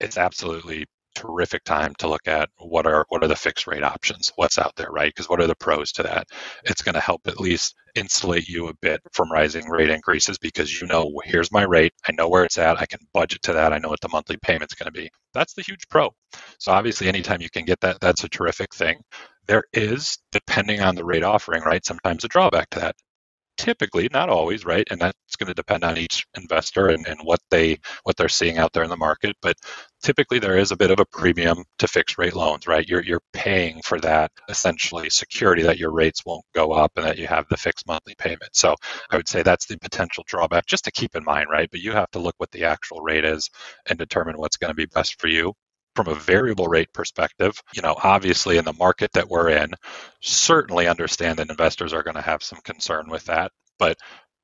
It's 0.00 0.18
absolutely 0.18 0.86
terrific 1.14 1.64
time 1.64 1.94
to 1.98 2.08
look 2.08 2.26
at 2.26 2.48
what 2.58 2.86
are 2.86 3.06
what 3.08 3.22
are 3.22 3.28
the 3.28 3.36
fixed 3.36 3.66
rate 3.66 3.82
options 3.82 4.32
what's 4.36 4.58
out 4.58 4.74
there 4.76 4.90
right? 4.90 5.08
Because 5.14 5.28
what 5.28 5.40
are 5.40 5.46
the 5.46 5.54
pros 5.56 5.92
to 5.92 6.02
that? 6.02 6.28
It's 6.64 6.82
going 6.82 6.94
to 6.94 7.00
help 7.00 7.26
at 7.26 7.40
least 7.40 7.74
insulate 7.94 8.48
you 8.48 8.68
a 8.68 8.74
bit 8.74 9.00
from 9.12 9.30
rising 9.30 9.68
rate 9.68 9.90
increases 9.90 10.38
because 10.38 10.80
you 10.80 10.86
know 10.86 11.12
here's 11.24 11.52
my 11.52 11.62
rate. 11.62 11.92
I 12.08 12.12
know 12.12 12.28
where 12.28 12.44
it's 12.44 12.58
at. 12.58 12.80
I 12.80 12.86
can 12.86 13.00
budget 13.12 13.42
to 13.42 13.52
that. 13.52 13.72
I 13.72 13.78
know 13.78 13.88
what 13.88 14.00
the 14.00 14.08
monthly 14.08 14.36
payment's 14.36 14.74
going 14.74 14.92
to 14.92 14.98
be. 14.98 15.10
That's 15.32 15.54
the 15.54 15.62
huge 15.62 15.88
pro. 15.88 16.10
So 16.58 16.72
obviously 16.72 17.08
anytime 17.08 17.40
you 17.40 17.50
can 17.50 17.64
get 17.64 17.80
that 17.80 18.00
that's 18.00 18.24
a 18.24 18.28
terrific 18.28 18.74
thing. 18.74 19.00
There 19.46 19.64
is 19.72 20.18
depending 20.32 20.80
on 20.80 20.94
the 20.94 21.04
rate 21.04 21.22
offering 21.22 21.62
right 21.62 21.84
sometimes 21.84 22.24
a 22.24 22.28
drawback 22.28 22.70
to 22.70 22.80
that. 22.80 22.96
Typically 23.56 24.08
not 24.12 24.28
always 24.28 24.64
right? 24.64 24.86
And 24.90 25.00
that's 25.00 25.36
going 25.38 25.48
to 25.48 25.54
depend 25.54 25.84
on 25.84 25.96
each 25.96 26.26
investor 26.36 26.88
and, 26.88 27.06
and 27.06 27.20
what 27.22 27.40
they 27.50 27.78
what 28.02 28.16
they're 28.16 28.28
seeing 28.28 28.58
out 28.58 28.72
there 28.72 28.82
in 28.84 28.90
the 28.90 28.96
market. 28.96 29.36
But 29.42 29.56
typically 30.04 30.38
there 30.38 30.58
is 30.58 30.70
a 30.70 30.76
bit 30.76 30.90
of 30.90 31.00
a 31.00 31.06
premium 31.06 31.64
to 31.78 31.88
fixed 31.88 32.18
rate 32.18 32.36
loans 32.36 32.66
right 32.66 32.88
you're 32.88 33.02
you're 33.02 33.22
paying 33.32 33.80
for 33.82 33.98
that 33.98 34.30
essentially 34.48 35.08
security 35.10 35.62
that 35.62 35.78
your 35.78 35.90
rates 35.90 36.24
won't 36.26 36.44
go 36.54 36.72
up 36.72 36.92
and 36.96 37.06
that 37.06 37.18
you 37.18 37.26
have 37.26 37.46
the 37.48 37.56
fixed 37.56 37.86
monthly 37.86 38.14
payment 38.18 38.50
so 38.52 38.76
i 39.10 39.16
would 39.16 39.28
say 39.28 39.42
that's 39.42 39.66
the 39.66 39.78
potential 39.78 40.22
drawback 40.28 40.66
just 40.66 40.84
to 40.84 40.92
keep 40.92 41.16
in 41.16 41.24
mind 41.24 41.46
right 41.50 41.70
but 41.70 41.80
you 41.80 41.90
have 41.92 42.10
to 42.10 42.18
look 42.18 42.34
what 42.36 42.50
the 42.52 42.64
actual 42.64 43.00
rate 43.00 43.24
is 43.24 43.50
and 43.86 43.98
determine 43.98 44.36
what's 44.36 44.58
going 44.58 44.70
to 44.70 44.74
be 44.74 44.86
best 44.86 45.20
for 45.20 45.28
you 45.28 45.52
from 45.94 46.08
a 46.08 46.14
variable 46.16 46.66
rate 46.66 46.92
perspective, 46.92 47.62
you 47.72 47.80
know, 47.80 47.94
obviously 48.02 48.56
in 48.56 48.64
the 48.64 48.72
market 48.72 49.12
that 49.12 49.28
we're 49.28 49.50
in, 49.50 49.70
certainly 50.20 50.88
understand 50.88 51.38
that 51.38 51.50
investors 51.50 51.92
are 51.92 52.02
going 52.02 52.16
to 52.16 52.20
have 52.20 52.42
some 52.42 52.58
concern 52.64 53.08
with 53.08 53.24
that. 53.26 53.52
But 53.78 53.96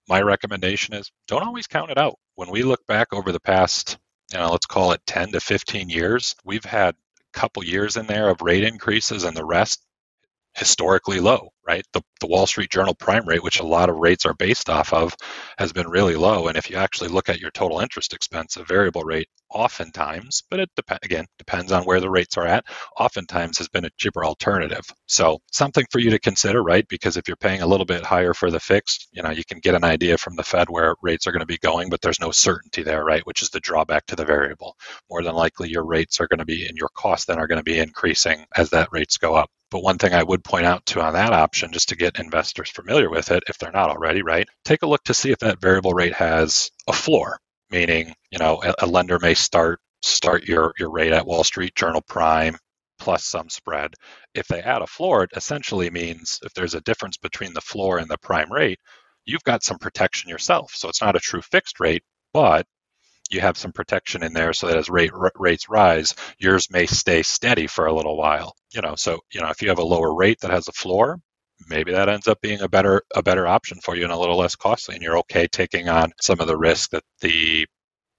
my 0.09 0.23
recommendation 0.23 0.95
is 0.95 1.11
don't 1.27 1.43
always 1.43 1.67
count 1.67 1.91
it 1.91 1.99
out. 1.99 2.17
When 2.37 2.51
we 2.51 2.63
look 2.63 2.87
back 2.87 3.09
over 3.13 3.33
the 3.33 3.41
past, 3.41 3.99
you 4.33 4.39
know, 4.39 4.51
let's 4.51 4.67
call 4.67 4.93
it 4.93 5.01
10 5.07 5.33
to 5.33 5.41
15 5.41 5.89
years, 5.89 6.35
we've 6.45 6.65
had 6.65 6.95
a 6.95 7.39
couple 7.39 7.65
years 7.65 7.97
in 7.97 8.07
there 8.07 8.29
of 8.29 8.43
rate 8.43 8.65
increases 8.65 9.25
and 9.25 9.37
the 9.37 9.45
rest 9.45 9.83
historically 10.61 11.21
low, 11.21 11.49
right? 11.67 11.85
The, 11.95 12.03
the 12.21 12.27
Wall 12.27 12.47
Street 12.47 12.71
Journal 12.71 12.95
prime 12.95 13.27
rate, 13.27 13.43
which 13.43 13.61
a 13.61 13.67
lot 13.67 13.89
of 13.89 13.97
rates 13.97 14.27
are 14.27 14.35
based 14.35 14.69
off 14.69 14.93
of, 14.93 15.17
has 15.57 15.73
been 15.73 15.89
really 15.89 16.17
low. 16.17 16.49
And 16.49 16.57
if 16.59 16.69
you 16.69 16.77
actually 16.77 17.09
look 17.09 17.31
at 17.31 17.41
your 17.41 17.51
total 17.51 17.81
interest 17.81 18.13
expense, 18.13 18.59
a 18.59 18.65
variable 18.65 19.03
rate 19.03 19.29
oftentimes, 19.51 20.43
but 20.51 20.61
it 20.61 20.69
dep- 20.77 21.03
again 21.03 21.25
depends 21.39 21.73
on 21.73 21.85
where 21.85 21.99
the 21.99 22.11
rates 22.11 22.37
are 22.37 22.47
at, 22.47 22.67
oftentimes 22.99 23.57
has 23.57 23.69
been 23.69 23.87
a 23.87 23.91
cheaper 23.97 24.23
alternative. 24.23 24.85
So 25.07 25.39
something 25.51 25.87
for 25.91 25.99
you 25.99 26.11
to 26.11 26.19
consider, 26.19 26.63
right? 26.63 26.87
Because 26.89 27.17
if 27.17 27.27
you're 27.27 27.39
paying 27.39 27.63
a 27.63 27.67
little 27.67 27.87
bit 27.87 28.05
higher 28.05 28.35
for 28.35 28.51
the 28.51 28.61
fixed, 28.61 29.09
you 29.13 29.23
know, 29.23 29.31
you 29.31 29.45
can 29.49 29.61
get 29.61 29.75
an 29.75 29.83
idea 29.85 30.19
from 30.19 30.37
the 30.37 30.45
Fed 30.45 30.69
where 30.69 30.95
rates 31.03 31.27
are 31.27 31.33
going 31.33 31.41
to 31.41 31.47
be 31.47 31.59
going, 31.59 31.89
but 31.89 32.03
there's 32.03 32.21
no 32.21 32.33
certainty 32.33 32.83
there, 32.83 33.03
right? 33.03 33.27
Which 33.27 33.41
is 33.41 33.49
the 33.49 33.61
drawback 33.61 34.05
to 34.07 34.17
the 34.17 34.27
variable. 34.27 34.77
More 35.09 35.23
than 35.23 35.35
likely 35.35 35.71
your 35.71 35.87
rates 35.87 36.21
are 36.21 36.29
going 36.29 36.41
to 36.41 36.45
be 36.45 36.67
and 36.67 36.77
your 36.77 36.91
costs 36.95 37.25
then 37.25 37.39
are 37.39 37.47
going 37.47 37.61
to 37.61 37.65
be 37.65 37.79
increasing 37.79 38.45
as 38.55 38.71
that 38.71 38.91
rates 38.93 39.17
go 39.17 39.35
up. 39.35 39.51
But 39.71 39.83
one 39.83 39.99
thing 39.99 40.13
I 40.15 40.23
would 40.23 40.43
point 40.45 40.67
out 40.67 40.85
to 40.87 41.01
on 41.01 41.15
that 41.15 41.33
option, 41.33 41.73
just 41.73 41.91
to 41.91 41.97
get 41.97 42.19
investors 42.19 42.71
familiar 42.71 43.09
with 43.09 43.31
it, 43.31 43.45
if 43.49 43.59
they're 43.59 43.71
not 43.71 43.91
already, 43.91 44.23
right? 44.23 44.49
Take 44.65 44.83
a 44.83 44.87
look 44.87 45.05
to 45.05 45.15
see 45.15 45.31
if 45.31 45.39
that 45.41 45.61
variable 45.61 45.95
rate 45.95 46.15
has 46.15 46.71
a 46.89 46.93
floor, 46.93 47.39
meaning, 47.71 48.15
you 48.31 48.39
know, 48.39 48.63
a, 48.63 48.75
a 48.81 48.87
lender 48.87 49.19
may 49.19 49.35
start 49.35 49.81
start 50.03 50.45
your, 50.45 50.73
your 50.79 50.91
rate 50.91 51.13
at 51.13 51.27
Wall 51.27 51.45
Street 51.45 51.75
Journal 51.75 52.03
Prime 52.09 52.57
plus 52.99 53.25
some 53.25 53.49
spread. 53.49 53.95
If 54.35 54.47
they 54.47 54.61
add 54.61 54.83
a 54.83 54.87
floor, 54.87 55.25
it 55.25 55.31
essentially 55.35 55.91
means 55.91 56.39
if 56.43 56.53
there's 56.55 56.75
a 56.75 56.81
difference 56.83 57.17
between 57.17 57.55
the 57.55 57.61
floor 57.61 57.99
and 57.99 58.09
the 58.09 58.19
prime 58.19 58.53
rate, 58.53 58.79
you've 59.25 59.45
got 59.45 59.63
some 59.63 59.79
protection 59.79 60.31
yourself. 60.31 60.73
So 60.75 60.89
it's 60.89 61.03
not 61.03 61.17
a 61.17 61.21
true 61.21 61.43
fixed 61.43 61.81
rate, 61.81 62.03
but 62.33 62.67
you 63.31 63.41
have 63.41 63.57
some 63.59 63.73
protection 63.73 64.23
in 64.23 64.33
there 64.33 64.53
so 64.53 64.67
that 64.67 64.77
as 64.77 64.89
rate 64.91 65.13
r- 65.15 65.33
rates 65.37 65.69
rise, 65.69 66.15
yours 66.39 66.71
may 66.71 66.87
stay 66.87 67.23
steady 67.23 67.67
for 67.67 67.87
a 67.87 67.95
little 67.95 68.17
while. 68.17 68.55
You 68.73 68.83
know, 68.83 68.95
so 68.97 69.21
you 69.33 69.41
know 69.41 69.49
if 69.51 69.63
you 69.63 69.69
have 69.69 69.79
a 69.79 69.85
lower 69.85 70.15
rate 70.15 70.41
that 70.41 70.51
has 70.51 70.69
a 70.69 70.73
floor, 70.73 71.19
maybe 71.69 71.93
that 71.93 72.09
ends 72.09 72.29
up 72.29 72.41
being 72.41 72.61
a 72.63 72.69
better 72.69 73.03
a 73.15 73.23
better 73.23 73.47
option 73.47 73.79
for 73.81 73.97
you 73.97 74.05
and 74.05 74.13
a 74.13 74.19
little 74.19 74.39
less 74.39 74.57
costly, 74.57 74.95
and 74.97 75.03
you're 75.05 75.19
okay 75.19 75.47
taking 75.47 75.89
on 75.89 76.13
some 76.21 76.41
of 76.41 76.47
the 76.47 76.57
risk 76.57 76.91
that 76.91 77.05
the 77.21 77.67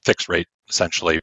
fixed 0.06 0.30
rate 0.30 0.48
essentially 0.70 1.20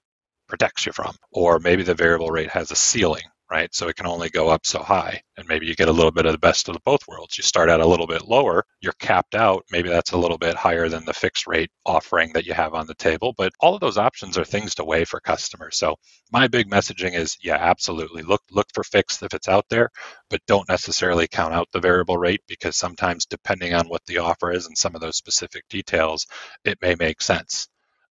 protects 0.49 0.87
you 0.87 0.93
from. 0.93 1.15
Or 1.33 1.59
maybe 1.59 1.83
the 1.83 1.95
variable 1.95 2.31
rate 2.31 2.51
has 2.51 2.71
a 2.71 2.77
ceiling 2.77 3.25
right? 3.51 3.75
So 3.75 3.89
it 3.89 3.97
can 3.97 4.07
only 4.07 4.29
go 4.29 4.49
up 4.49 4.67
so 4.67 4.81
high. 4.81 5.23
And 5.37 5.49
maybe 5.49 5.67
you 5.67 5.75
get 5.75 5.89
a 5.89 5.93
little 5.93 6.11
bit 6.11 6.27
of 6.27 6.33
the 6.33 6.39
best 6.39 6.69
of 6.69 6.75
the 6.75 6.81
both 6.85 7.07
worlds. 7.09 7.39
You 7.39 7.45
start 7.45 7.71
out 7.71 7.81
a 7.81 7.87
little 7.87 8.07
bit 8.07 8.27
lower, 8.27 8.65
you're 8.81 8.93
capped 8.95 9.35
out. 9.35 9.65
Maybe 9.71 9.89
that's 9.89 10.13
a 10.13 10.19
little 10.19 10.39
bit 10.39 10.55
higher 10.55 10.89
than 10.89 11.05
the 11.05 11.15
fixed 11.15 11.47
rate 11.47 11.71
offering 11.87 12.33
that 12.35 12.47
you 12.47 12.55
have 12.55 12.75
on 12.75 12.87
the 12.87 12.95
table. 12.95 13.35
But 13.37 13.53
all 13.61 13.75
of 13.75 13.81
those 13.81 13.99
options 13.99 14.37
are 14.37 14.45
things 14.45 14.75
to 14.77 14.85
weigh 14.85 15.05
for 15.05 15.21
customers. 15.21 15.77
So 15.77 15.97
my 16.33 16.49
big 16.49 16.71
messaging 16.71 17.15
is 17.15 17.37
yeah, 17.43 17.57
absolutely. 17.57 18.23
Look 18.23 18.43
look 18.51 18.67
for 18.75 18.85
fixed 18.85 19.23
if 19.23 19.35
it's 19.35 19.49
out 19.49 19.67
there, 19.71 19.91
but 20.31 20.41
don't 20.47 20.69
necessarily 20.69 21.27
count 21.29 21.55
out 21.55 21.69
the 21.73 21.81
variable 21.81 22.19
rate 22.19 22.43
because 22.47 22.77
sometimes 22.77 23.27
depending 23.27 23.75
on 23.75 23.89
what 23.89 24.05
the 24.07 24.19
offer 24.19 24.53
is 24.53 24.67
and 24.67 24.77
some 24.77 24.95
of 24.95 25.01
those 25.01 25.17
specific 25.17 25.65
details, 25.69 26.27
it 26.65 26.79
may 26.83 26.95
make 26.95 27.23
sense. 27.23 27.69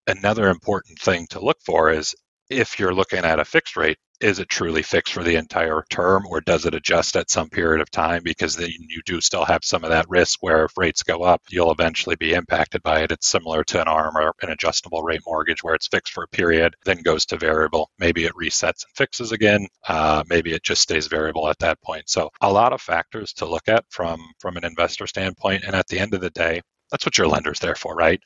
Another 0.08 0.50
important 0.50 1.00
thing 1.00 1.28
to 1.28 1.44
look 1.44 1.58
for 1.66 1.92
is 1.92 2.16
if 2.50 2.80
you're 2.80 2.94
looking 2.94 3.26
at 3.26 3.40
a 3.40 3.46
fixed 3.46 3.76
rate, 3.76 3.98
is 4.20 4.40
it 4.40 4.50
truly 4.50 4.82
fixed 4.82 5.14
for 5.14 5.24
the 5.24 5.36
entire 5.36 5.84
term 5.90 6.26
or 6.28 6.42
does 6.42 6.66
it 6.66 6.74
adjust 6.74 7.16
at 7.16 7.30
some 7.30 7.50
period 7.50 7.82
of 7.82 7.92
time? 7.92 8.22
Because 8.24 8.56
then 8.56 8.70
you 8.70 9.02
do 9.06 9.22
still 9.22 9.46
have 9.46 9.64
some 9.64 9.84
of 9.84 9.92
that 9.92 10.10
risk 10.10 10.40
where 10.42 10.66
if 10.66 10.78
rates 10.78 11.04
go 11.04 11.24
up, 11.24 11.42
you'll 11.50 11.72
eventually 11.72 12.16
be 12.16 12.34
impacted 12.34 12.82
by 12.82 13.02
it. 13.02 13.12
It's 13.12 13.28
similar 13.28 13.64
to 13.66 13.82
an 13.82 13.88
ARM 13.88 14.16
or 14.18 14.34
an 14.42 14.50
adjustable 14.50 15.04
rate 15.04 15.22
mortgage 15.26 15.64
where 15.64 15.76
it's 15.76 15.88
fixed 15.88 16.14
for 16.14 16.24
a 16.24 16.28
period, 16.28 16.76
then 16.86 17.02
goes 17.02 17.26
to 17.28 17.38
variable. 17.38 17.92
Maybe 18.00 18.26
it 18.26 18.34
resets 18.34 18.86
and 18.86 18.96
fixes 18.96 19.32
again. 19.32 19.68
Uh, 19.88 20.24
maybe 20.28 20.54
it 20.54 20.64
just 20.64 20.82
stays 20.82 21.08
variable 21.08 21.48
at 21.48 21.60
that 21.60 21.82
point. 21.82 22.10
So 22.10 22.30
a 22.42 22.52
lot 22.52 22.74
of 22.74 22.82
factors 22.82 23.34
to 23.34 23.46
look 23.46 23.68
at 23.68 23.86
from 23.90 24.20
from 24.40 24.58
an 24.58 24.66
investor 24.66 25.08
standpoint. 25.08 25.64
And 25.64 25.76
at 25.76 25.88
the 25.88 26.00
end 26.00 26.14
of 26.14 26.22
the 26.22 26.30
day, 26.32 26.62
that's 26.92 27.06
what 27.06 27.18
your 27.18 27.28
lender's 27.28 27.60
there 27.60 27.76
for, 27.76 27.96
right? 27.96 28.22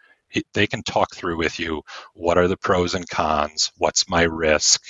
They 0.54 0.68
can 0.68 0.84
talk 0.84 1.14
through 1.14 1.38
with 1.38 1.60
you 1.60 1.82
what 2.14 2.38
are 2.38 2.48
the 2.48 2.58
pros 2.58 2.94
and 2.94 3.08
cons 3.10 3.72
what's 3.78 4.10
my 4.10 4.24
risk 4.24 4.82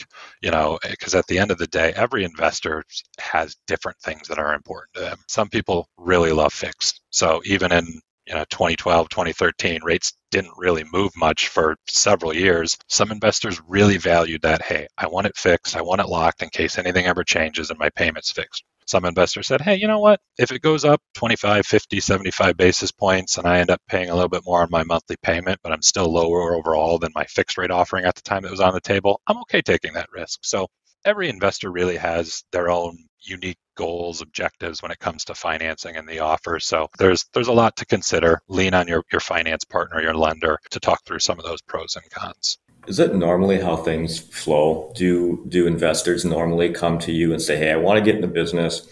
you 0.42 0.52
know 0.52 0.78
eh, 0.84 0.92
because 0.92 1.16
at 1.16 1.26
the 1.28 1.40
end 1.40 1.52
of 1.52 1.58
the 1.58 1.68
day 1.68 1.94
every 1.96 2.24
investor 2.24 2.84
has 3.20 3.56
different 3.68 3.98
things 4.00 4.28
that 4.28 4.40
are 4.40 4.54
important 4.54 4.94
to 4.94 5.02
them. 5.02 5.18
Some 5.28 5.50
people 5.50 5.88
really 5.98 6.32
love 6.32 6.54
fixed. 6.54 7.02
So 7.10 7.42
even 7.46 7.72
in 7.72 7.86
you 8.28 8.36
know 8.36 8.46
2012 8.50 9.10
2013 9.10 9.82
rates 9.84 10.14
didn't 10.30 10.54
really 10.58 10.84
move 10.92 11.12
much 11.18 11.48
for 11.48 11.76
several 11.88 12.36
years. 12.36 12.78
Some 12.88 13.12
investors 13.12 13.62
really 13.68 13.98
valued 13.98 14.42
that 14.44 14.62
hey 14.62 14.88
i 14.98 15.08
want 15.08 15.28
it 15.28 15.38
fixed 15.38 15.76
i 15.76 15.82
want 15.82 16.02
it 16.02 16.08
locked 16.08 16.44
in 16.44 16.50
case 16.50 16.78
anything 16.78 17.06
ever 17.06 17.24
changes 17.24 17.70
and 17.70 17.80
my 17.80 17.90
payment's 17.90 18.32
fixed 18.32 18.64
some 18.86 19.06
investors 19.06 19.48
said, 19.48 19.62
hey, 19.62 19.76
you 19.76 19.88
know 19.88 20.00
what? 20.00 20.20
If 20.38 20.52
it 20.52 20.62
goes 20.62 20.86
up 20.86 21.02
25, 21.16 21.66
50, 21.66 22.00
75 22.00 22.58
basis 22.58 22.92
points 22.92 23.38
and 23.38 23.48
I 23.48 23.60
end 23.60 23.72
up 23.72 23.82
paying 23.88 24.10
a 24.10 24.14
little 24.16 24.30
bit 24.30 24.46
more 24.46 24.62
on 24.62 24.70
my 24.72 24.84
monthly 24.84 25.18
payment, 25.22 25.60
but 25.64 25.72
I'm 25.72 25.82
still 25.82 26.12
lower 26.12 26.54
overall 26.56 27.00
than 27.00 27.12
my 27.16 27.26
fixed 27.26 27.58
rate 27.58 27.72
offering 27.72 28.06
at 28.06 28.16
the 28.16 28.22
time 28.22 28.44
that 28.44 28.52
was 28.52 28.60
on 28.60 28.74
the 28.74 28.82
table, 28.82 29.22
I'm 29.28 29.38
okay 29.40 29.62
taking 29.62 29.94
that 29.94 30.12
risk. 30.12 30.40
So 30.44 30.68
every 31.06 31.30
investor 31.30 31.72
really 31.72 31.98
has 31.98 32.44
their 32.52 32.70
own 32.70 32.98
unique 33.24 33.58
goals, 33.76 34.22
objectives 34.22 34.82
when 34.82 34.92
it 34.92 35.00
comes 35.00 35.26
to 35.26 35.36
financing 35.36 35.96
and 35.96 36.08
the 36.08 36.20
offer. 36.20 36.60
So 36.60 36.88
there's 36.98 37.26
there's 37.34 37.48
a 37.48 37.54
lot 37.54 37.76
to 37.78 37.86
consider. 37.86 38.42
Lean 38.48 38.74
on 38.74 38.88
your, 38.88 39.04
your 39.12 39.22
finance 39.22 39.64
partner, 39.64 40.02
your 40.02 40.16
lender 40.16 40.60
to 40.72 40.80
talk 40.80 41.06
through 41.06 41.20
some 41.20 41.40
of 41.40 41.46
those 41.46 41.62
pros 41.62 41.96
and 41.96 42.10
cons. 42.12 42.58
Is 42.88 43.00
it 43.00 43.16
normally 43.16 43.60
how 43.62 43.76
things 43.76 44.20
flow? 44.20 44.92
Do 44.96 45.46
do 45.48 45.68
investors 45.68 46.26
normally 46.26 46.70
come 46.72 46.98
to 47.00 47.12
you 47.12 47.32
and 47.32 47.42
say, 47.42 47.58
"Hey, 47.58 47.72
I 47.72 47.76
want 47.76 48.00
to 48.00 48.04
get 48.04 48.16
in 48.16 48.22
the 48.22 48.28
business. 48.28 48.88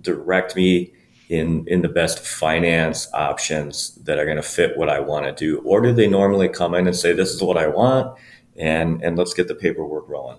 Direct 0.00 0.56
me 0.56 0.92
in 1.28 1.64
in 1.68 1.82
the 1.82 1.88
best 1.88 2.20
finance 2.20 3.08
options 3.12 3.94
that 4.04 4.18
are 4.18 4.24
going 4.24 4.36
to 4.38 4.42
fit 4.42 4.76
what 4.76 4.88
I 4.88 5.00
want 5.00 5.26
to 5.26 5.32
do," 5.32 5.58
or 5.60 5.82
do 5.82 5.92
they 5.92 6.08
normally 6.08 6.48
come 6.48 6.74
in 6.74 6.86
and 6.86 6.96
say, 6.96 7.12
"This 7.12 7.30
is 7.30 7.42
what 7.42 7.58
I 7.58 7.68
want, 7.68 8.18
and 8.56 9.02
and 9.02 9.18
let's 9.18 9.34
get 9.34 9.48
the 9.48 9.54
paperwork 9.54 10.08
rolling"? 10.08 10.38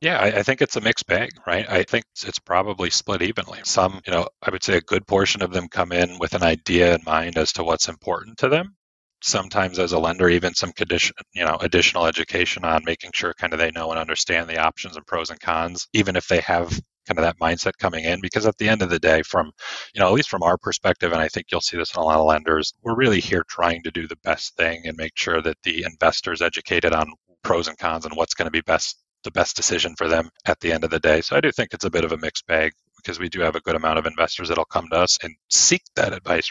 Yeah, 0.00 0.18
I, 0.18 0.26
I, 0.38 0.42
think 0.42 0.62
it's 0.62 0.76
a 0.76 0.80
mixed 0.80 1.06
bag, 1.06 1.30
right? 1.46 1.68
I 1.68 1.82
think 1.82 2.06
it's 2.24 2.38
probably 2.38 2.88
split 2.88 3.20
evenly. 3.20 3.58
Some, 3.64 4.00
you 4.06 4.12
know, 4.12 4.28
I 4.42 4.50
would 4.50 4.64
say 4.64 4.78
a 4.78 4.80
good 4.80 5.06
portion 5.06 5.42
of 5.42 5.52
them 5.52 5.68
come 5.68 5.92
in 5.92 6.18
with 6.18 6.32
an 6.32 6.42
idea 6.42 6.94
in 6.94 7.02
mind 7.04 7.36
as 7.36 7.52
to 7.54 7.64
what's 7.64 7.86
important 7.86 8.38
to 8.38 8.48
them, 8.48 8.76
sometimes 9.22 9.78
as 9.78 9.92
a 9.92 9.98
lender 9.98 10.28
even 10.28 10.54
some 10.54 10.72
condition 10.72 11.14
you 11.34 11.44
know 11.44 11.56
additional 11.60 12.06
education 12.06 12.64
on 12.64 12.82
making 12.84 13.10
sure 13.14 13.34
kind 13.34 13.52
of 13.52 13.58
they 13.58 13.70
know 13.70 13.90
and 13.90 13.98
understand 13.98 14.48
the 14.48 14.58
options 14.58 14.96
and 14.96 15.06
pros 15.06 15.30
and 15.30 15.40
cons 15.40 15.88
even 15.92 16.16
if 16.16 16.26
they 16.28 16.40
have 16.40 16.80
kind 17.06 17.18
of 17.18 17.24
that 17.24 17.38
mindset 17.38 17.76
coming 17.78 18.04
in. 18.04 18.20
Because 18.20 18.46
at 18.46 18.56
the 18.58 18.68
end 18.68 18.82
of 18.82 18.90
the 18.90 18.98
day 18.98 19.22
from 19.22 19.52
you 19.94 20.00
know 20.00 20.06
at 20.06 20.12
least 20.12 20.28
from 20.28 20.42
our 20.42 20.56
perspective 20.56 21.12
and 21.12 21.20
i 21.20 21.28
think 21.28 21.46
you'll 21.50 21.60
see 21.60 21.76
this 21.76 21.94
in 21.94 22.00
a 22.00 22.04
lot 22.04 22.18
of 22.18 22.26
lenders 22.26 22.74
we're 22.82 22.94
really 22.94 23.20
here 23.20 23.44
trying 23.48 23.82
to 23.82 23.90
do 23.90 24.06
the 24.06 24.16
best 24.22 24.56
thing 24.56 24.82
and 24.86 24.96
make 24.96 25.16
sure 25.16 25.40
that 25.42 25.56
the 25.64 25.84
investors 25.84 26.42
educated 26.42 26.92
on 26.92 27.12
pros 27.42 27.68
and 27.68 27.78
cons 27.78 28.04
and 28.04 28.16
what's 28.16 28.34
going 28.34 28.46
to 28.46 28.52
be 28.52 28.60
best 28.62 28.98
the 29.24 29.30
best 29.30 29.54
decision 29.56 29.94
for 29.98 30.08
them 30.08 30.30
at 30.46 30.58
the 30.60 30.72
end 30.72 30.82
of 30.82 30.90
the 30.90 30.98
day. 30.98 31.20
So 31.20 31.36
i 31.36 31.40
do 31.40 31.50
think 31.52 31.70
it's 31.72 31.84
a 31.84 31.90
bit 31.90 32.04
of 32.04 32.12
a 32.12 32.16
mixed 32.16 32.46
bag 32.46 32.72
because 32.96 33.18
we 33.18 33.28
do 33.28 33.40
have 33.40 33.56
a 33.56 33.60
good 33.60 33.76
amount 33.76 33.98
of 33.98 34.06
investors 34.06 34.48
that'll 34.48 34.64
come 34.64 34.88
to 34.90 34.96
us 34.96 35.18
and 35.22 35.34
seek 35.48 35.82
that 35.96 36.12
advice 36.12 36.50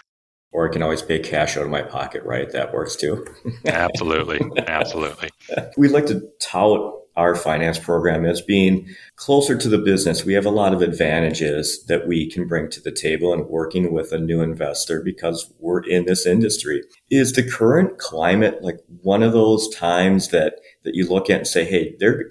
or 0.52 0.70
I 0.70 0.74
can 0.74 0.82
always 0.82 1.02
pay 1.02 1.20
cash 1.20 1.58
out 1.58 1.64
of 1.64 1.70
my 1.70 1.82
pocket, 1.82 2.24
right? 2.24 2.52
That 2.52 2.74
works 2.74 2.96
too. 2.96 3.26
absolutely. 3.66 4.40
Absolutely. 4.68 5.30
We'd 5.78 5.92
like 5.92 6.08
to 6.08 6.28
tout 6.42 6.96
our 7.16 7.36
finance 7.36 7.78
program 7.78 8.26
as 8.26 8.42
being 8.42 8.88
closer 9.18 9.58
to 9.58 9.68
the 9.68 9.78
business. 9.78 10.24
We 10.24 10.34
have 10.34 10.46
a 10.46 10.52
lot 10.52 10.74
of 10.74 10.82
advantages 10.82 11.84
that 11.88 12.08
we 12.08 12.32
can 12.32 12.48
bring 12.48 12.70
to 12.70 12.82
the 12.82 12.94
table 12.94 13.34
in 13.34 13.48
working 13.50 13.92
with 13.92 14.14
a 14.14 14.20
new 14.20 14.42
investor 14.42 15.02
because 15.04 15.52
we're 15.60 15.82
in 15.82 16.06
this 16.06 16.26
industry. 16.26 16.82
Is 17.12 17.34
the 17.34 17.44
current 17.44 17.98
climate 17.98 18.64
like 18.64 18.78
one 19.02 19.22
of 19.22 19.34
those 19.34 19.68
times 19.76 20.30
that, 20.30 20.62
that 20.84 20.96
you 20.96 21.08
look 21.08 21.30
at 21.30 21.40
and 21.40 21.48
say, 21.48 21.66
hey, 21.66 21.96
they're, 22.00 22.30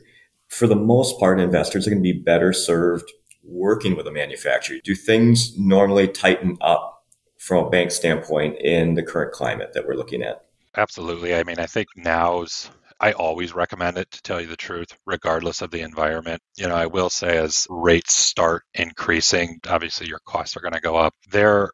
for 0.48 0.66
the 0.66 0.76
most 0.76 1.20
part, 1.20 1.38
investors 1.38 1.86
are 1.86 1.90
going 1.90 2.02
to 2.02 2.12
be 2.12 2.18
better 2.18 2.54
served 2.54 3.12
working 3.44 3.94
with 3.94 4.06
a 4.06 4.12
manufacturer? 4.12 4.78
Do 4.82 4.94
things 4.94 5.56
normally 5.58 6.08
tighten 6.08 6.56
up 6.60 6.97
from 7.38 7.66
a 7.66 7.70
bank 7.70 7.90
standpoint 7.90 8.60
in 8.60 8.94
the 8.94 9.02
current 9.02 9.32
climate 9.32 9.72
that 9.72 9.86
we're 9.86 9.94
looking 9.94 10.22
at? 10.22 10.44
Absolutely. 10.76 11.34
I 11.34 11.44
mean, 11.44 11.58
I 11.58 11.66
think 11.66 11.88
now's 11.96 12.70
I 13.00 13.12
always 13.12 13.54
recommend 13.54 13.96
it 13.96 14.10
to 14.10 14.22
tell 14.22 14.40
you 14.40 14.48
the 14.48 14.56
truth, 14.56 14.88
regardless 15.06 15.62
of 15.62 15.70
the 15.70 15.82
environment. 15.82 16.42
You 16.56 16.66
know, 16.66 16.74
I 16.74 16.86
will 16.86 17.10
say 17.10 17.38
as 17.38 17.66
rates 17.70 18.12
start 18.12 18.64
increasing, 18.74 19.60
obviously 19.68 20.08
your 20.08 20.18
costs 20.26 20.56
are 20.56 20.60
going 20.60 20.72
to 20.72 20.80
go 20.80 20.96
up. 20.96 21.14
There 21.30 21.70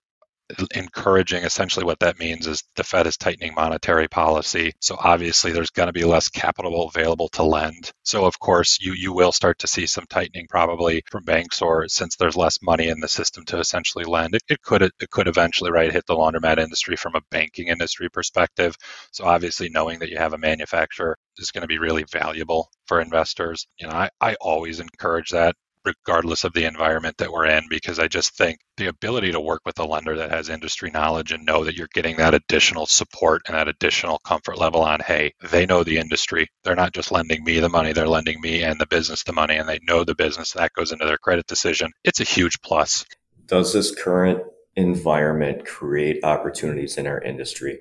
encouraging 0.74 1.44
essentially 1.44 1.84
what 1.84 2.00
that 2.00 2.18
means 2.18 2.46
is 2.46 2.62
the 2.76 2.84
Fed 2.84 3.06
is 3.06 3.16
tightening 3.16 3.54
monetary 3.54 4.08
policy. 4.08 4.72
So 4.80 4.96
obviously 4.98 5.52
there's 5.52 5.70
going 5.70 5.86
to 5.86 5.92
be 5.92 6.04
less 6.04 6.28
capital 6.28 6.88
available 6.88 7.28
to 7.30 7.42
lend. 7.42 7.90
So 8.02 8.24
of 8.26 8.38
course 8.38 8.78
you 8.80 8.92
you 8.94 9.12
will 9.12 9.32
start 9.32 9.58
to 9.60 9.66
see 9.66 9.86
some 9.86 10.06
tightening 10.08 10.46
probably 10.48 11.02
from 11.10 11.24
banks 11.24 11.62
or 11.62 11.88
since 11.88 12.16
there's 12.16 12.36
less 12.36 12.58
money 12.62 12.88
in 12.88 13.00
the 13.00 13.08
system 13.08 13.44
to 13.46 13.58
essentially 13.58 14.04
lend. 14.04 14.34
It, 14.34 14.42
it 14.48 14.62
could 14.62 14.82
it 14.82 15.10
could 15.10 15.28
eventually 15.28 15.70
right 15.70 15.92
hit 15.92 16.06
the 16.06 16.14
laundromat 16.14 16.58
industry 16.58 16.96
from 16.96 17.14
a 17.14 17.22
banking 17.30 17.68
industry 17.68 18.08
perspective. 18.10 18.76
So 19.12 19.24
obviously 19.24 19.68
knowing 19.70 19.98
that 20.00 20.10
you 20.10 20.18
have 20.18 20.34
a 20.34 20.38
manufacturer 20.38 21.16
is 21.38 21.50
going 21.50 21.62
to 21.62 21.68
be 21.68 21.78
really 21.78 22.04
valuable 22.04 22.70
for 22.86 23.00
investors. 23.00 23.66
You 23.78 23.88
know, 23.88 23.94
I, 23.94 24.10
I 24.20 24.36
always 24.40 24.80
encourage 24.80 25.30
that 25.30 25.54
regardless 25.84 26.44
of 26.44 26.52
the 26.52 26.64
environment 26.64 27.16
that 27.18 27.32
we're 27.32 27.46
in, 27.46 27.64
because 27.68 27.98
I 27.98 28.08
just 28.08 28.36
think 28.36 28.58
the 28.76 28.86
ability 28.86 29.32
to 29.32 29.40
work 29.40 29.62
with 29.64 29.78
a 29.78 29.84
lender 29.84 30.16
that 30.16 30.30
has 30.30 30.48
industry 30.48 30.90
knowledge 30.90 31.32
and 31.32 31.44
know 31.44 31.64
that 31.64 31.76
you're 31.76 31.88
getting 31.94 32.16
that 32.16 32.34
additional 32.34 32.86
support 32.86 33.42
and 33.46 33.56
that 33.56 33.68
additional 33.68 34.18
comfort 34.20 34.58
level 34.58 34.82
on, 34.82 35.00
hey, 35.00 35.32
they 35.50 35.66
know 35.66 35.84
the 35.84 35.98
industry. 35.98 36.48
They're 36.64 36.74
not 36.74 36.92
just 36.92 37.12
lending 37.12 37.44
me 37.44 37.60
the 37.60 37.68
money, 37.68 37.92
they're 37.92 38.08
lending 38.08 38.40
me 38.40 38.62
and 38.62 38.80
the 38.80 38.86
business 38.86 39.22
the 39.22 39.32
money, 39.32 39.56
and 39.56 39.68
they 39.68 39.80
know 39.82 40.04
the 40.04 40.14
business 40.14 40.52
that 40.52 40.72
goes 40.74 40.92
into 40.92 41.06
their 41.06 41.18
credit 41.18 41.46
decision. 41.46 41.92
It's 42.04 42.20
a 42.20 42.24
huge 42.24 42.60
plus. 42.62 43.04
Does 43.46 43.72
this 43.72 43.94
current 43.94 44.42
environment 44.76 45.66
create 45.66 46.24
opportunities 46.24 46.96
in 46.96 47.06
our 47.06 47.20
industry? 47.20 47.80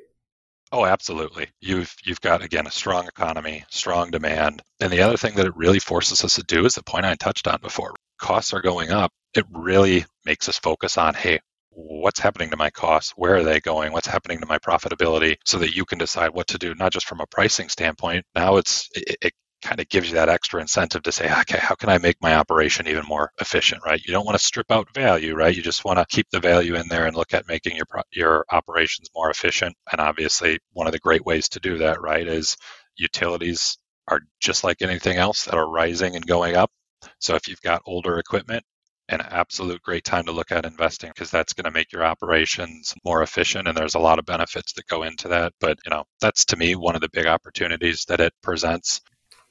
Oh, 0.74 0.86
absolutely. 0.86 1.50
You've 1.62 1.96
you've 2.03 2.20
got 2.22 2.42
again 2.42 2.68
a 2.68 2.72
strong 2.72 3.08
economy, 3.08 3.63
strong 3.70 4.10
demand. 4.12 4.62
And 4.82 4.92
the 4.92 5.01
other 5.03 5.18
thing 5.18 5.36
that 5.36 5.46
it 5.46 5.56
really 5.56 5.80
forces 5.80 6.24
us 6.25 6.36
to 6.36 6.44
do 6.44 6.65
is 6.65 6.75
the 6.75 6.84
point 6.84 7.06
I 7.06 7.15
touched 7.15 7.48
on 7.48 7.60
before. 7.62 7.94
Costs 8.20 8.53
are 8.53 8.62
going 8.62 8.92
up. 8.92 9.12
It 9.36 9.46
really 9.51 10.06
makes 10.25 10.50
us 10.50 10.58
focus 10.60 10.98
on, 10.98 11.13
hey, 11.13 11.39
what's 11.70 12.20
happening 12.20 12.50
to 12.50 12.58
my 12.58 12.72
costs? 12.72 13.13
Where 13.15 13.36
are 13.36 13.44
they 13.44 13.60
going? 13.62 13.94
What's 13.94 14.08
happening 14.08 14.39
to 14.39 14.48
my 14.48 14.58
profitability? 14.58 15.38
So 15.46 15.60
that 15.60 15.75
you 15.75 15.86
can 15.86 16.00
decide 16.00 16.32
what 16.34 16.48
to 16.48 16.58
do, 16.58 16.75
not 16.75 16.92
just 16.92 17.08
from 17.08 17.22
a 17.22 17.27
pricing 17.27 17.70
standpoint. 17.70 18.25
Now 18.36 18.58
it's 18.58 18.89
it, 18.96 19.18
it 19.22 19.34
kind 19.63 19.79
of 19.79 19.89
gives 19.89 20.10
you 20.10 20.15
that 20.15 20.29
extra 20.29 20.62
incentive 20.62 21.03
to 21.03 21.12
say, 21.12 21.25
okay, 21.41 21.58
how 21.58 21.75
can 21.75 21.89
I 21.89 21.98
make 21.98 22.22
my 22.22 22.36
operation 22.36 22.88
even 22.88 23.05
more 23.08 23.32
efficient, 23.39 23.82
right? 23.86 24.01
You 24.05 24.13
don't 24.13 24.25
want 24.25 24.38
to 24.38 24.43
strip 24.43 24.72
out 24.72 24.93
value, 24.93 25.36
right? 25.36 25.55
You 25.55 25.62
just 25.62 25.86
want 25.86 26.00
to 26.00 26.05
keep 26.08 26.27
the 26.32 26.39
value 26.39 26.75
in 26.75 26.88
there 26.89 27.05
and 27.05 27.15
look 27.15 27.34
at 27.34 27.48
making 27.48 27.75
your 27.77 27.88
your 28.12 28.46
operations 28.51 29.10
more 29.15 29.29
efficient. 29.29 29.75
And 29.91 30.01
obviously, 30.01 30.60
one 30.74 30.88
of 30.88 30.93
the 30.93 31.00
great 31.00 31.25
ways 31.25 31.50
to 31.50 31.60
do 31.60 31.77
that, 31.79 32.01
right, 32.01 32.27
is 32.27 32.58
utilities 32.98 33.77
are 34.08 34.20
just 34.39 34.63
like 34.63 34.82
anything 34.82 35.17
else 35.17 35.46
that 35.46 35.55
are 35.55 35.70
rising 35.70 36.15
and 36.15 36.25
going 36.25 36.55
up. 36.55 36.72
So 37.20 37.36
if 37.36 37.48
you've 37.48 37.62
got 37.62 37.82
older 37.86 38.20
equipment, 38.20 38.63
an 39.10 39.22
absolute 39.22 39.82
great 39.82 40.03
time 40.03 40.25
to 40.25 40.32
look 40.32 40.51
at 40.51 40.65
investing 40.65 41.10
because 41.10 41.29
that's 41.29 41.53
going 41.53 41.65
to 41.65 41.72
make 41.72 41.91
your 41.91 42.05
operations 42.05 42.93
more 43.03 43.22
efficient 43.22 43.67
and 43.67 43.77
there's 43.77 43.96
a 43.96 44.00
lot 44.00 44.17
of 44.17 44.25
benefits 44.25 44.74
that 44.74 44.88
go 44.88 45.03
into 45.03 45.27
that 45.27 45.51
but 45.60 45.77
you 45.84 45.91
know 45.91 46.05
that's 46.22 46.46
to 46.46 46.55
me 46.55 46.74
one 46.75 46.96
of 46.96 47.01
the 47.01 47.10
big 47.12 47.25
opportunities 47.27 48.05
that 48.08 48.22
it 48.22 48.34
presents 48.41 49.01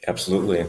absolutely 0.06 0.66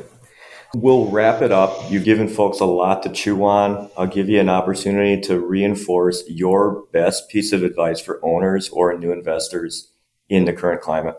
we'll 0.76 1.10
wrap 1.10 1.42
it 1.42 1.52
up 1.52 1.92
you've 1.92 2.06
given 2.06 2.28
folks 2.28 2.60
a 2.60 2.66
lot 2.66 3.04
to 3.04 3.10
chew 3.10 3.44
on 3.44 3.90
i'll 3.98 4.08
give 4.08 4.30
you 4.30 4.40
an 4.40 4.50
opportunity 4.50 5.22
to 5.22 5.40
reinforce 5.40 6.24
your 6.28 6.86
best 6.92 7.30
piece 7.30 7.52
of 7.52 7.64
advice 7.64 8.00
for 8.00 8.24
owners 8.24 8.70
or 8.70 8.98
new 8.98 9.12
investors 9.12 9.92
in 10.30 10.46
the 10.46 10.54
current 10.54 10.82
climate 10.82 11.16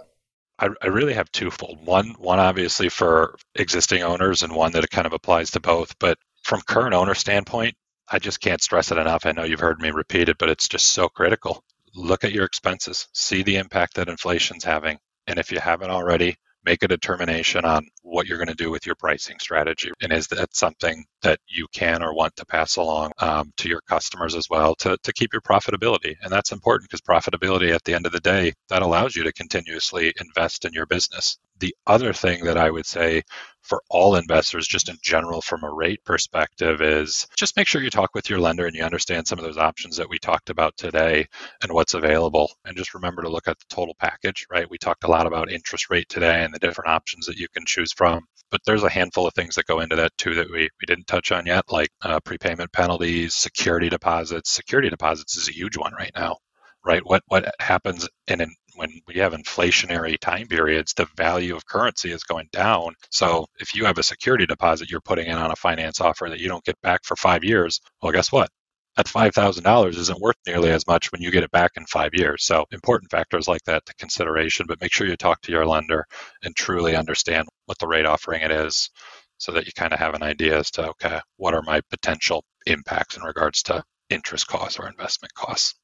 I, 0.59 0.69
I 0.81 0.87
really 0.87 1.15
have 1.15 1.33
twofold. 1.33 1.85
One, 1.85 2.15
one 2.19 2.39
obviously 2.39 2.89
for 2.89 3.37
existing 3.55 4.03
owners, 4.03 4.43
and 4.43 4.55
one 4.55 4.73
that 4.73 4.89
kind 4.91 5.07
of 5.07 5.13
applies 5.13 5.51
to 5.53 5.61
both. 5.61 5.99
But 5.99 6.19
from 6.43 6.61
current 6.61 6.95
owner 6.95 7.15
standpoint, 7.15 7.75
I 8.09 8.19
just 8.19 8.41
can't 8.41 8.63
stress 8.63 8.93
it 8.93 8.99
enough. 8.99 9.27
I 9.27 9.33
know 9.33 9.45
you've 9.45 9.61
heard 9.61 9.81
me 9.81 9.91
repeat 9.91 10.29
it, 10.29 10.39
but 10.39 10.49
it's 10.49 10.69
just 10.69 10.93
so 10.93 11.09
critical. 11.09 11.65
Look 11.95 12.25
at 12.25 12.33
your 12.33 12.45
expenses, 12.45 13.09
see 13.13 13.43
the 13.43 13.57
impact 13.57 13.95
that 13.95 14.09
inflation's 14.09 14.65
having. 14.65 14.99
And 15.27 15.39
if 15.39 15.53
you 15.53 15.59
haven't 15.59 15.91
already, 15.91 16.37
make 16.65 16.83
a 16.83 16.89
determination 16.89 17.65
on 17.65 17.87
what 18.03 18.27
you're 18.27 18.39
going 18.39 18.49
to 18.49 18.55
do 18.55 18.71
with 18.71 18.87
your 18.87 18.95
pricing 18.95 19.39
strategy. 19.39 19.91
And 20.03 20.13
is 20.13 20.29
that 20.29 20.55
something 20.55 21.05
that 21.23 21.41
you 21.47 21.67
can 21.73 22.03
or 22.03 22.15
want 22.15 22.37
to 22.37 22.47
pass 22.47 22.77
along 22.77 23.13
um, 23.19 23.53
to 23.59 23.69
your 23.69 23.81
customers 23.83 24.35
as 24.35 24.49
well 24.49 24.75
to, 24.77 24.97
to 25.03 25.13
keep 25.13 25.33
your 25.33 25.43
profitability? 25.43 26.15
And 26.23 26.33
that's 26.33 26.53
important 26.53 26.91
because 26.91 27.01
profitability 27.01 27.75
at 27.75 27.85
the 27.85 27.95
end 27.95 28.07
of 28.07 28.13
the 28.13 28.21
day, 28.21 28.53
that 28.69 28.83
allows 28.83 29.15
you 29.17 29.25
to 29.25 29.33
continuously 29.33 30.13
invest 30.21 30.65
in 30.65 30.73
your 30.73 30.87
business. 30.87 31.39
The 31.65 31.75
other 31.87 32.13
thing 32.13 32.45
that 32.45 32.59
I 32.59 32.71
would 32.71 32.85
say 32.85 33.23
for 33.63 33.83
all 33.89 34.17
investors, 34.17 34.69
just 34.69 34.91
in 34.91 34.99
general, 35.03 35.41
from 35.41 35.65
a 35.65 35.73
rate 35.73 36.05
perspective, 36.05 36.83
is 36.83 37.27
just 37.39 37.57
make 37.57 37.69
sure 37.69 37.83
you 37.83 37.89
talk 37.89 38.11
with 38.15 38.29
your 38.29 38.39
lender 38.39 38.67
and 38.67 38.77
you 38.77 38.85
understand 38.85 39.27
some 39.27 39.39
of 39.41 39.47
those 39.47 39.57
options 39.57 39.97
that 39.97 40.11
we 40.11 40.21
talked 40.21 40.51
about 40.51 40.77
today 40.77 41.27
and 41.63 41.73
what's 41.73 41.95
available. 41.95 42.53
And 42.67 42.77
just 42.77 42.93
remember 42.93 43.23
to 43.23 43.31
look 43.31 43.49
at 43.49 43.59
the 43.61 43.65
total 43.71 43.97
package, 43.99 44.47
right? 44.53 44.71
We 44.71 44.77
talked 44.79 45.07
a 45.07 45.11
lot 45.11 45.27
about 45.27 45.51
interest 45.51 45.89
rate 45.89 46.11
today 46.11 46.45
and 46.45 46.53
the 46.53 46.59
different 46.59 46.91
options 46.91 47.25
that 47.29 47.39
you 47.39 47.49
can 47.55 47.65
choose 47.67 47.95
from. 47.95 48.27
But 48.53 48.61
there's 48.67 48.85
a 48.85 48.91
handful 48.91 49.27
of 49.27 49.35
things 49.35 49.57
that 49.57 49.67
go 49.67 49.81
into 49.81 49.97
that 49.97 50.13
too 50.19 50.37
that 50.37 50.53
we, 50.53 50.69
we 50.83 50.87
didn't 50.87 51.09
touch 51.09 51.33
on 51.33 51.47
yet, 51.47 51.65
like 51.73 51.91
uh, 52.03 52.21
prepayment 52.21 52.73
penalties, 52.75 53.35
security 53.35 53.89
deposits. 53.89 54.53
Security 54.53 54.91
deposits 54.91 55.39
is 55.39 55.49
a 55.49 55.55
huge 55.55 55.79
one 55.79 55.95
right 55.95 56.13
now 56.15 56.37
right? 56.85 57.03
What 57.05 57.23
what 57.29 57.55
happens 57.61 58.09
in 58.29 58.41
an 58.41 58.55
when 58.75 59.01
we 59.07 59.15
have 59.17 59.33
inflationary 59.33 60.19
time 60.19 60.47
periods, 60.47 60.95
the 60.95 61.07
value 61.17 61.57
of 61.57 61.67
currency 61.67 62.11
is 62.11 62.25
going 62.25 62.49
down. 62.53 62.95
So 63.11 63.47
if 63.59 63.75
you 63.75 63.85
have 63.85 63.99
a 63.99 64.03
security 64.03 64.47
deposit 64.47 64.91
you're 64.91 65.01
putting 65.01 65.27
in 65.27 65.37
on 65.37 65.51
a 65.51 65.57
finance 65.57 66.01
offer 66.01 66.29
that 66.29 66.41
you 66.41 66.49
don't 66.49 66.65
get 66.65 66.81
back 66.83 67.05
for 67.05 67.17
five 67.17 67.45
years, 67.45 67.81
well, 68.03 68.13
guess 68.13 68.33
what? 68.33 68.49
That 68.97 69.07
$5,000 69.07 69.89
isn't 69.97 70.21
worth 70.21 70.37
nearly 70.47 70.71
as 70.71 70.87
much 70.87 71.11
when 71.11 71.21
you 71.21 71.33
get 71.33 71.43
it 71.43 71.51
back 71.51 71.73
in 71.77 71.85
five 71.87 72.15
years. 72.15 72.45
So 72.45 72.65
important 72.71 73.11
factors 73.11 73.49
like 73.49 73.63
that 73.65 73.85
to 73.87 73.95
consideration, 73.95 74.67
but 74.69 74.81
make 74.81 74.93
sure 74.93 75.07
you 75.07 75.17
talk 75.17 75.41
to 75.43 75.53
your 75.53 75.67
lender 75.67 76.07
and 76.45 76.55
truly 76.55 76.95
understand 76.95 77.49
what 77.67 77.79
the 77.79 77.89
rate 77.89 78.07
offering 78.07 78.43
it 78.43 78.53
is 78.53 78.91
so 79.39 79.53
that 79.53 79.67
you 79.67 79.73
kind 79.73 79.93
of 79.93 79.99
have 79.99 80.15
an 80.15 80.23
idea 80.23 80.59
as 80.59 80.71
to, 80.73 80.91
okay, 80.91 81.21
what 81.37 81.55
are 81.55 81.63
my 81.63 81.81
potential 81.91 82.45
impacts 82.67 83.17
in 83.17 83.23
regards 83.23 83.63
to 83.65 83.83
interest 84.11 84.47
costs 84.47 84.79
or 84.79 84.89
investment 84.89 85.33
costs. 85.35 85.75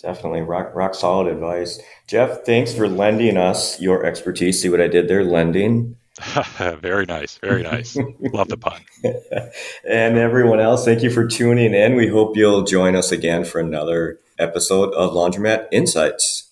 Definitely 0.00 0.42
rock 0.42 0.74
rock 0.74 0.94
solid 0.94 1.32
advice. 1.32 1.80
Jeff, 2.06 2.44
thanks 2.44 2.74
for 2.74 2.88
lending 2.88 3.36
us 3.36 3.80
your 3.80 4.04
expertise. 4.04 4.60
See 4.60 4.68
what 4.68 4.80
I 4.80 4.88
did 4.88 5.08
there? 5.08 5.24
Lending. 5.24 5.96
very 6.80 7.06
nice. 7.06 7.38
Very 7.38 7.62
nice. 7.62 7.96
Love 8.20 8.48
the 8.48 8.56
pun. 8.56 8.80
and 9.88 10.16
everyone 10.16 10.60
else, 10.60 10.84
thank 10.84 11.02
you 11.02 11.10
for 11.10 11.26
tuning 11.26 11.74
in. 11.74 11.96
We 11.96 12.08
hope 12.08 12.36
you'll 12.36 12.62
join 12.62 12.94
us 12.94 13.10
again 13.10 13.44
for 13.44 13.60
another 13.60 14.20
episode 14.38 14.94
of 14.94 15.12
Laundromat 15.12 15.66
Insights. 15.72 16.43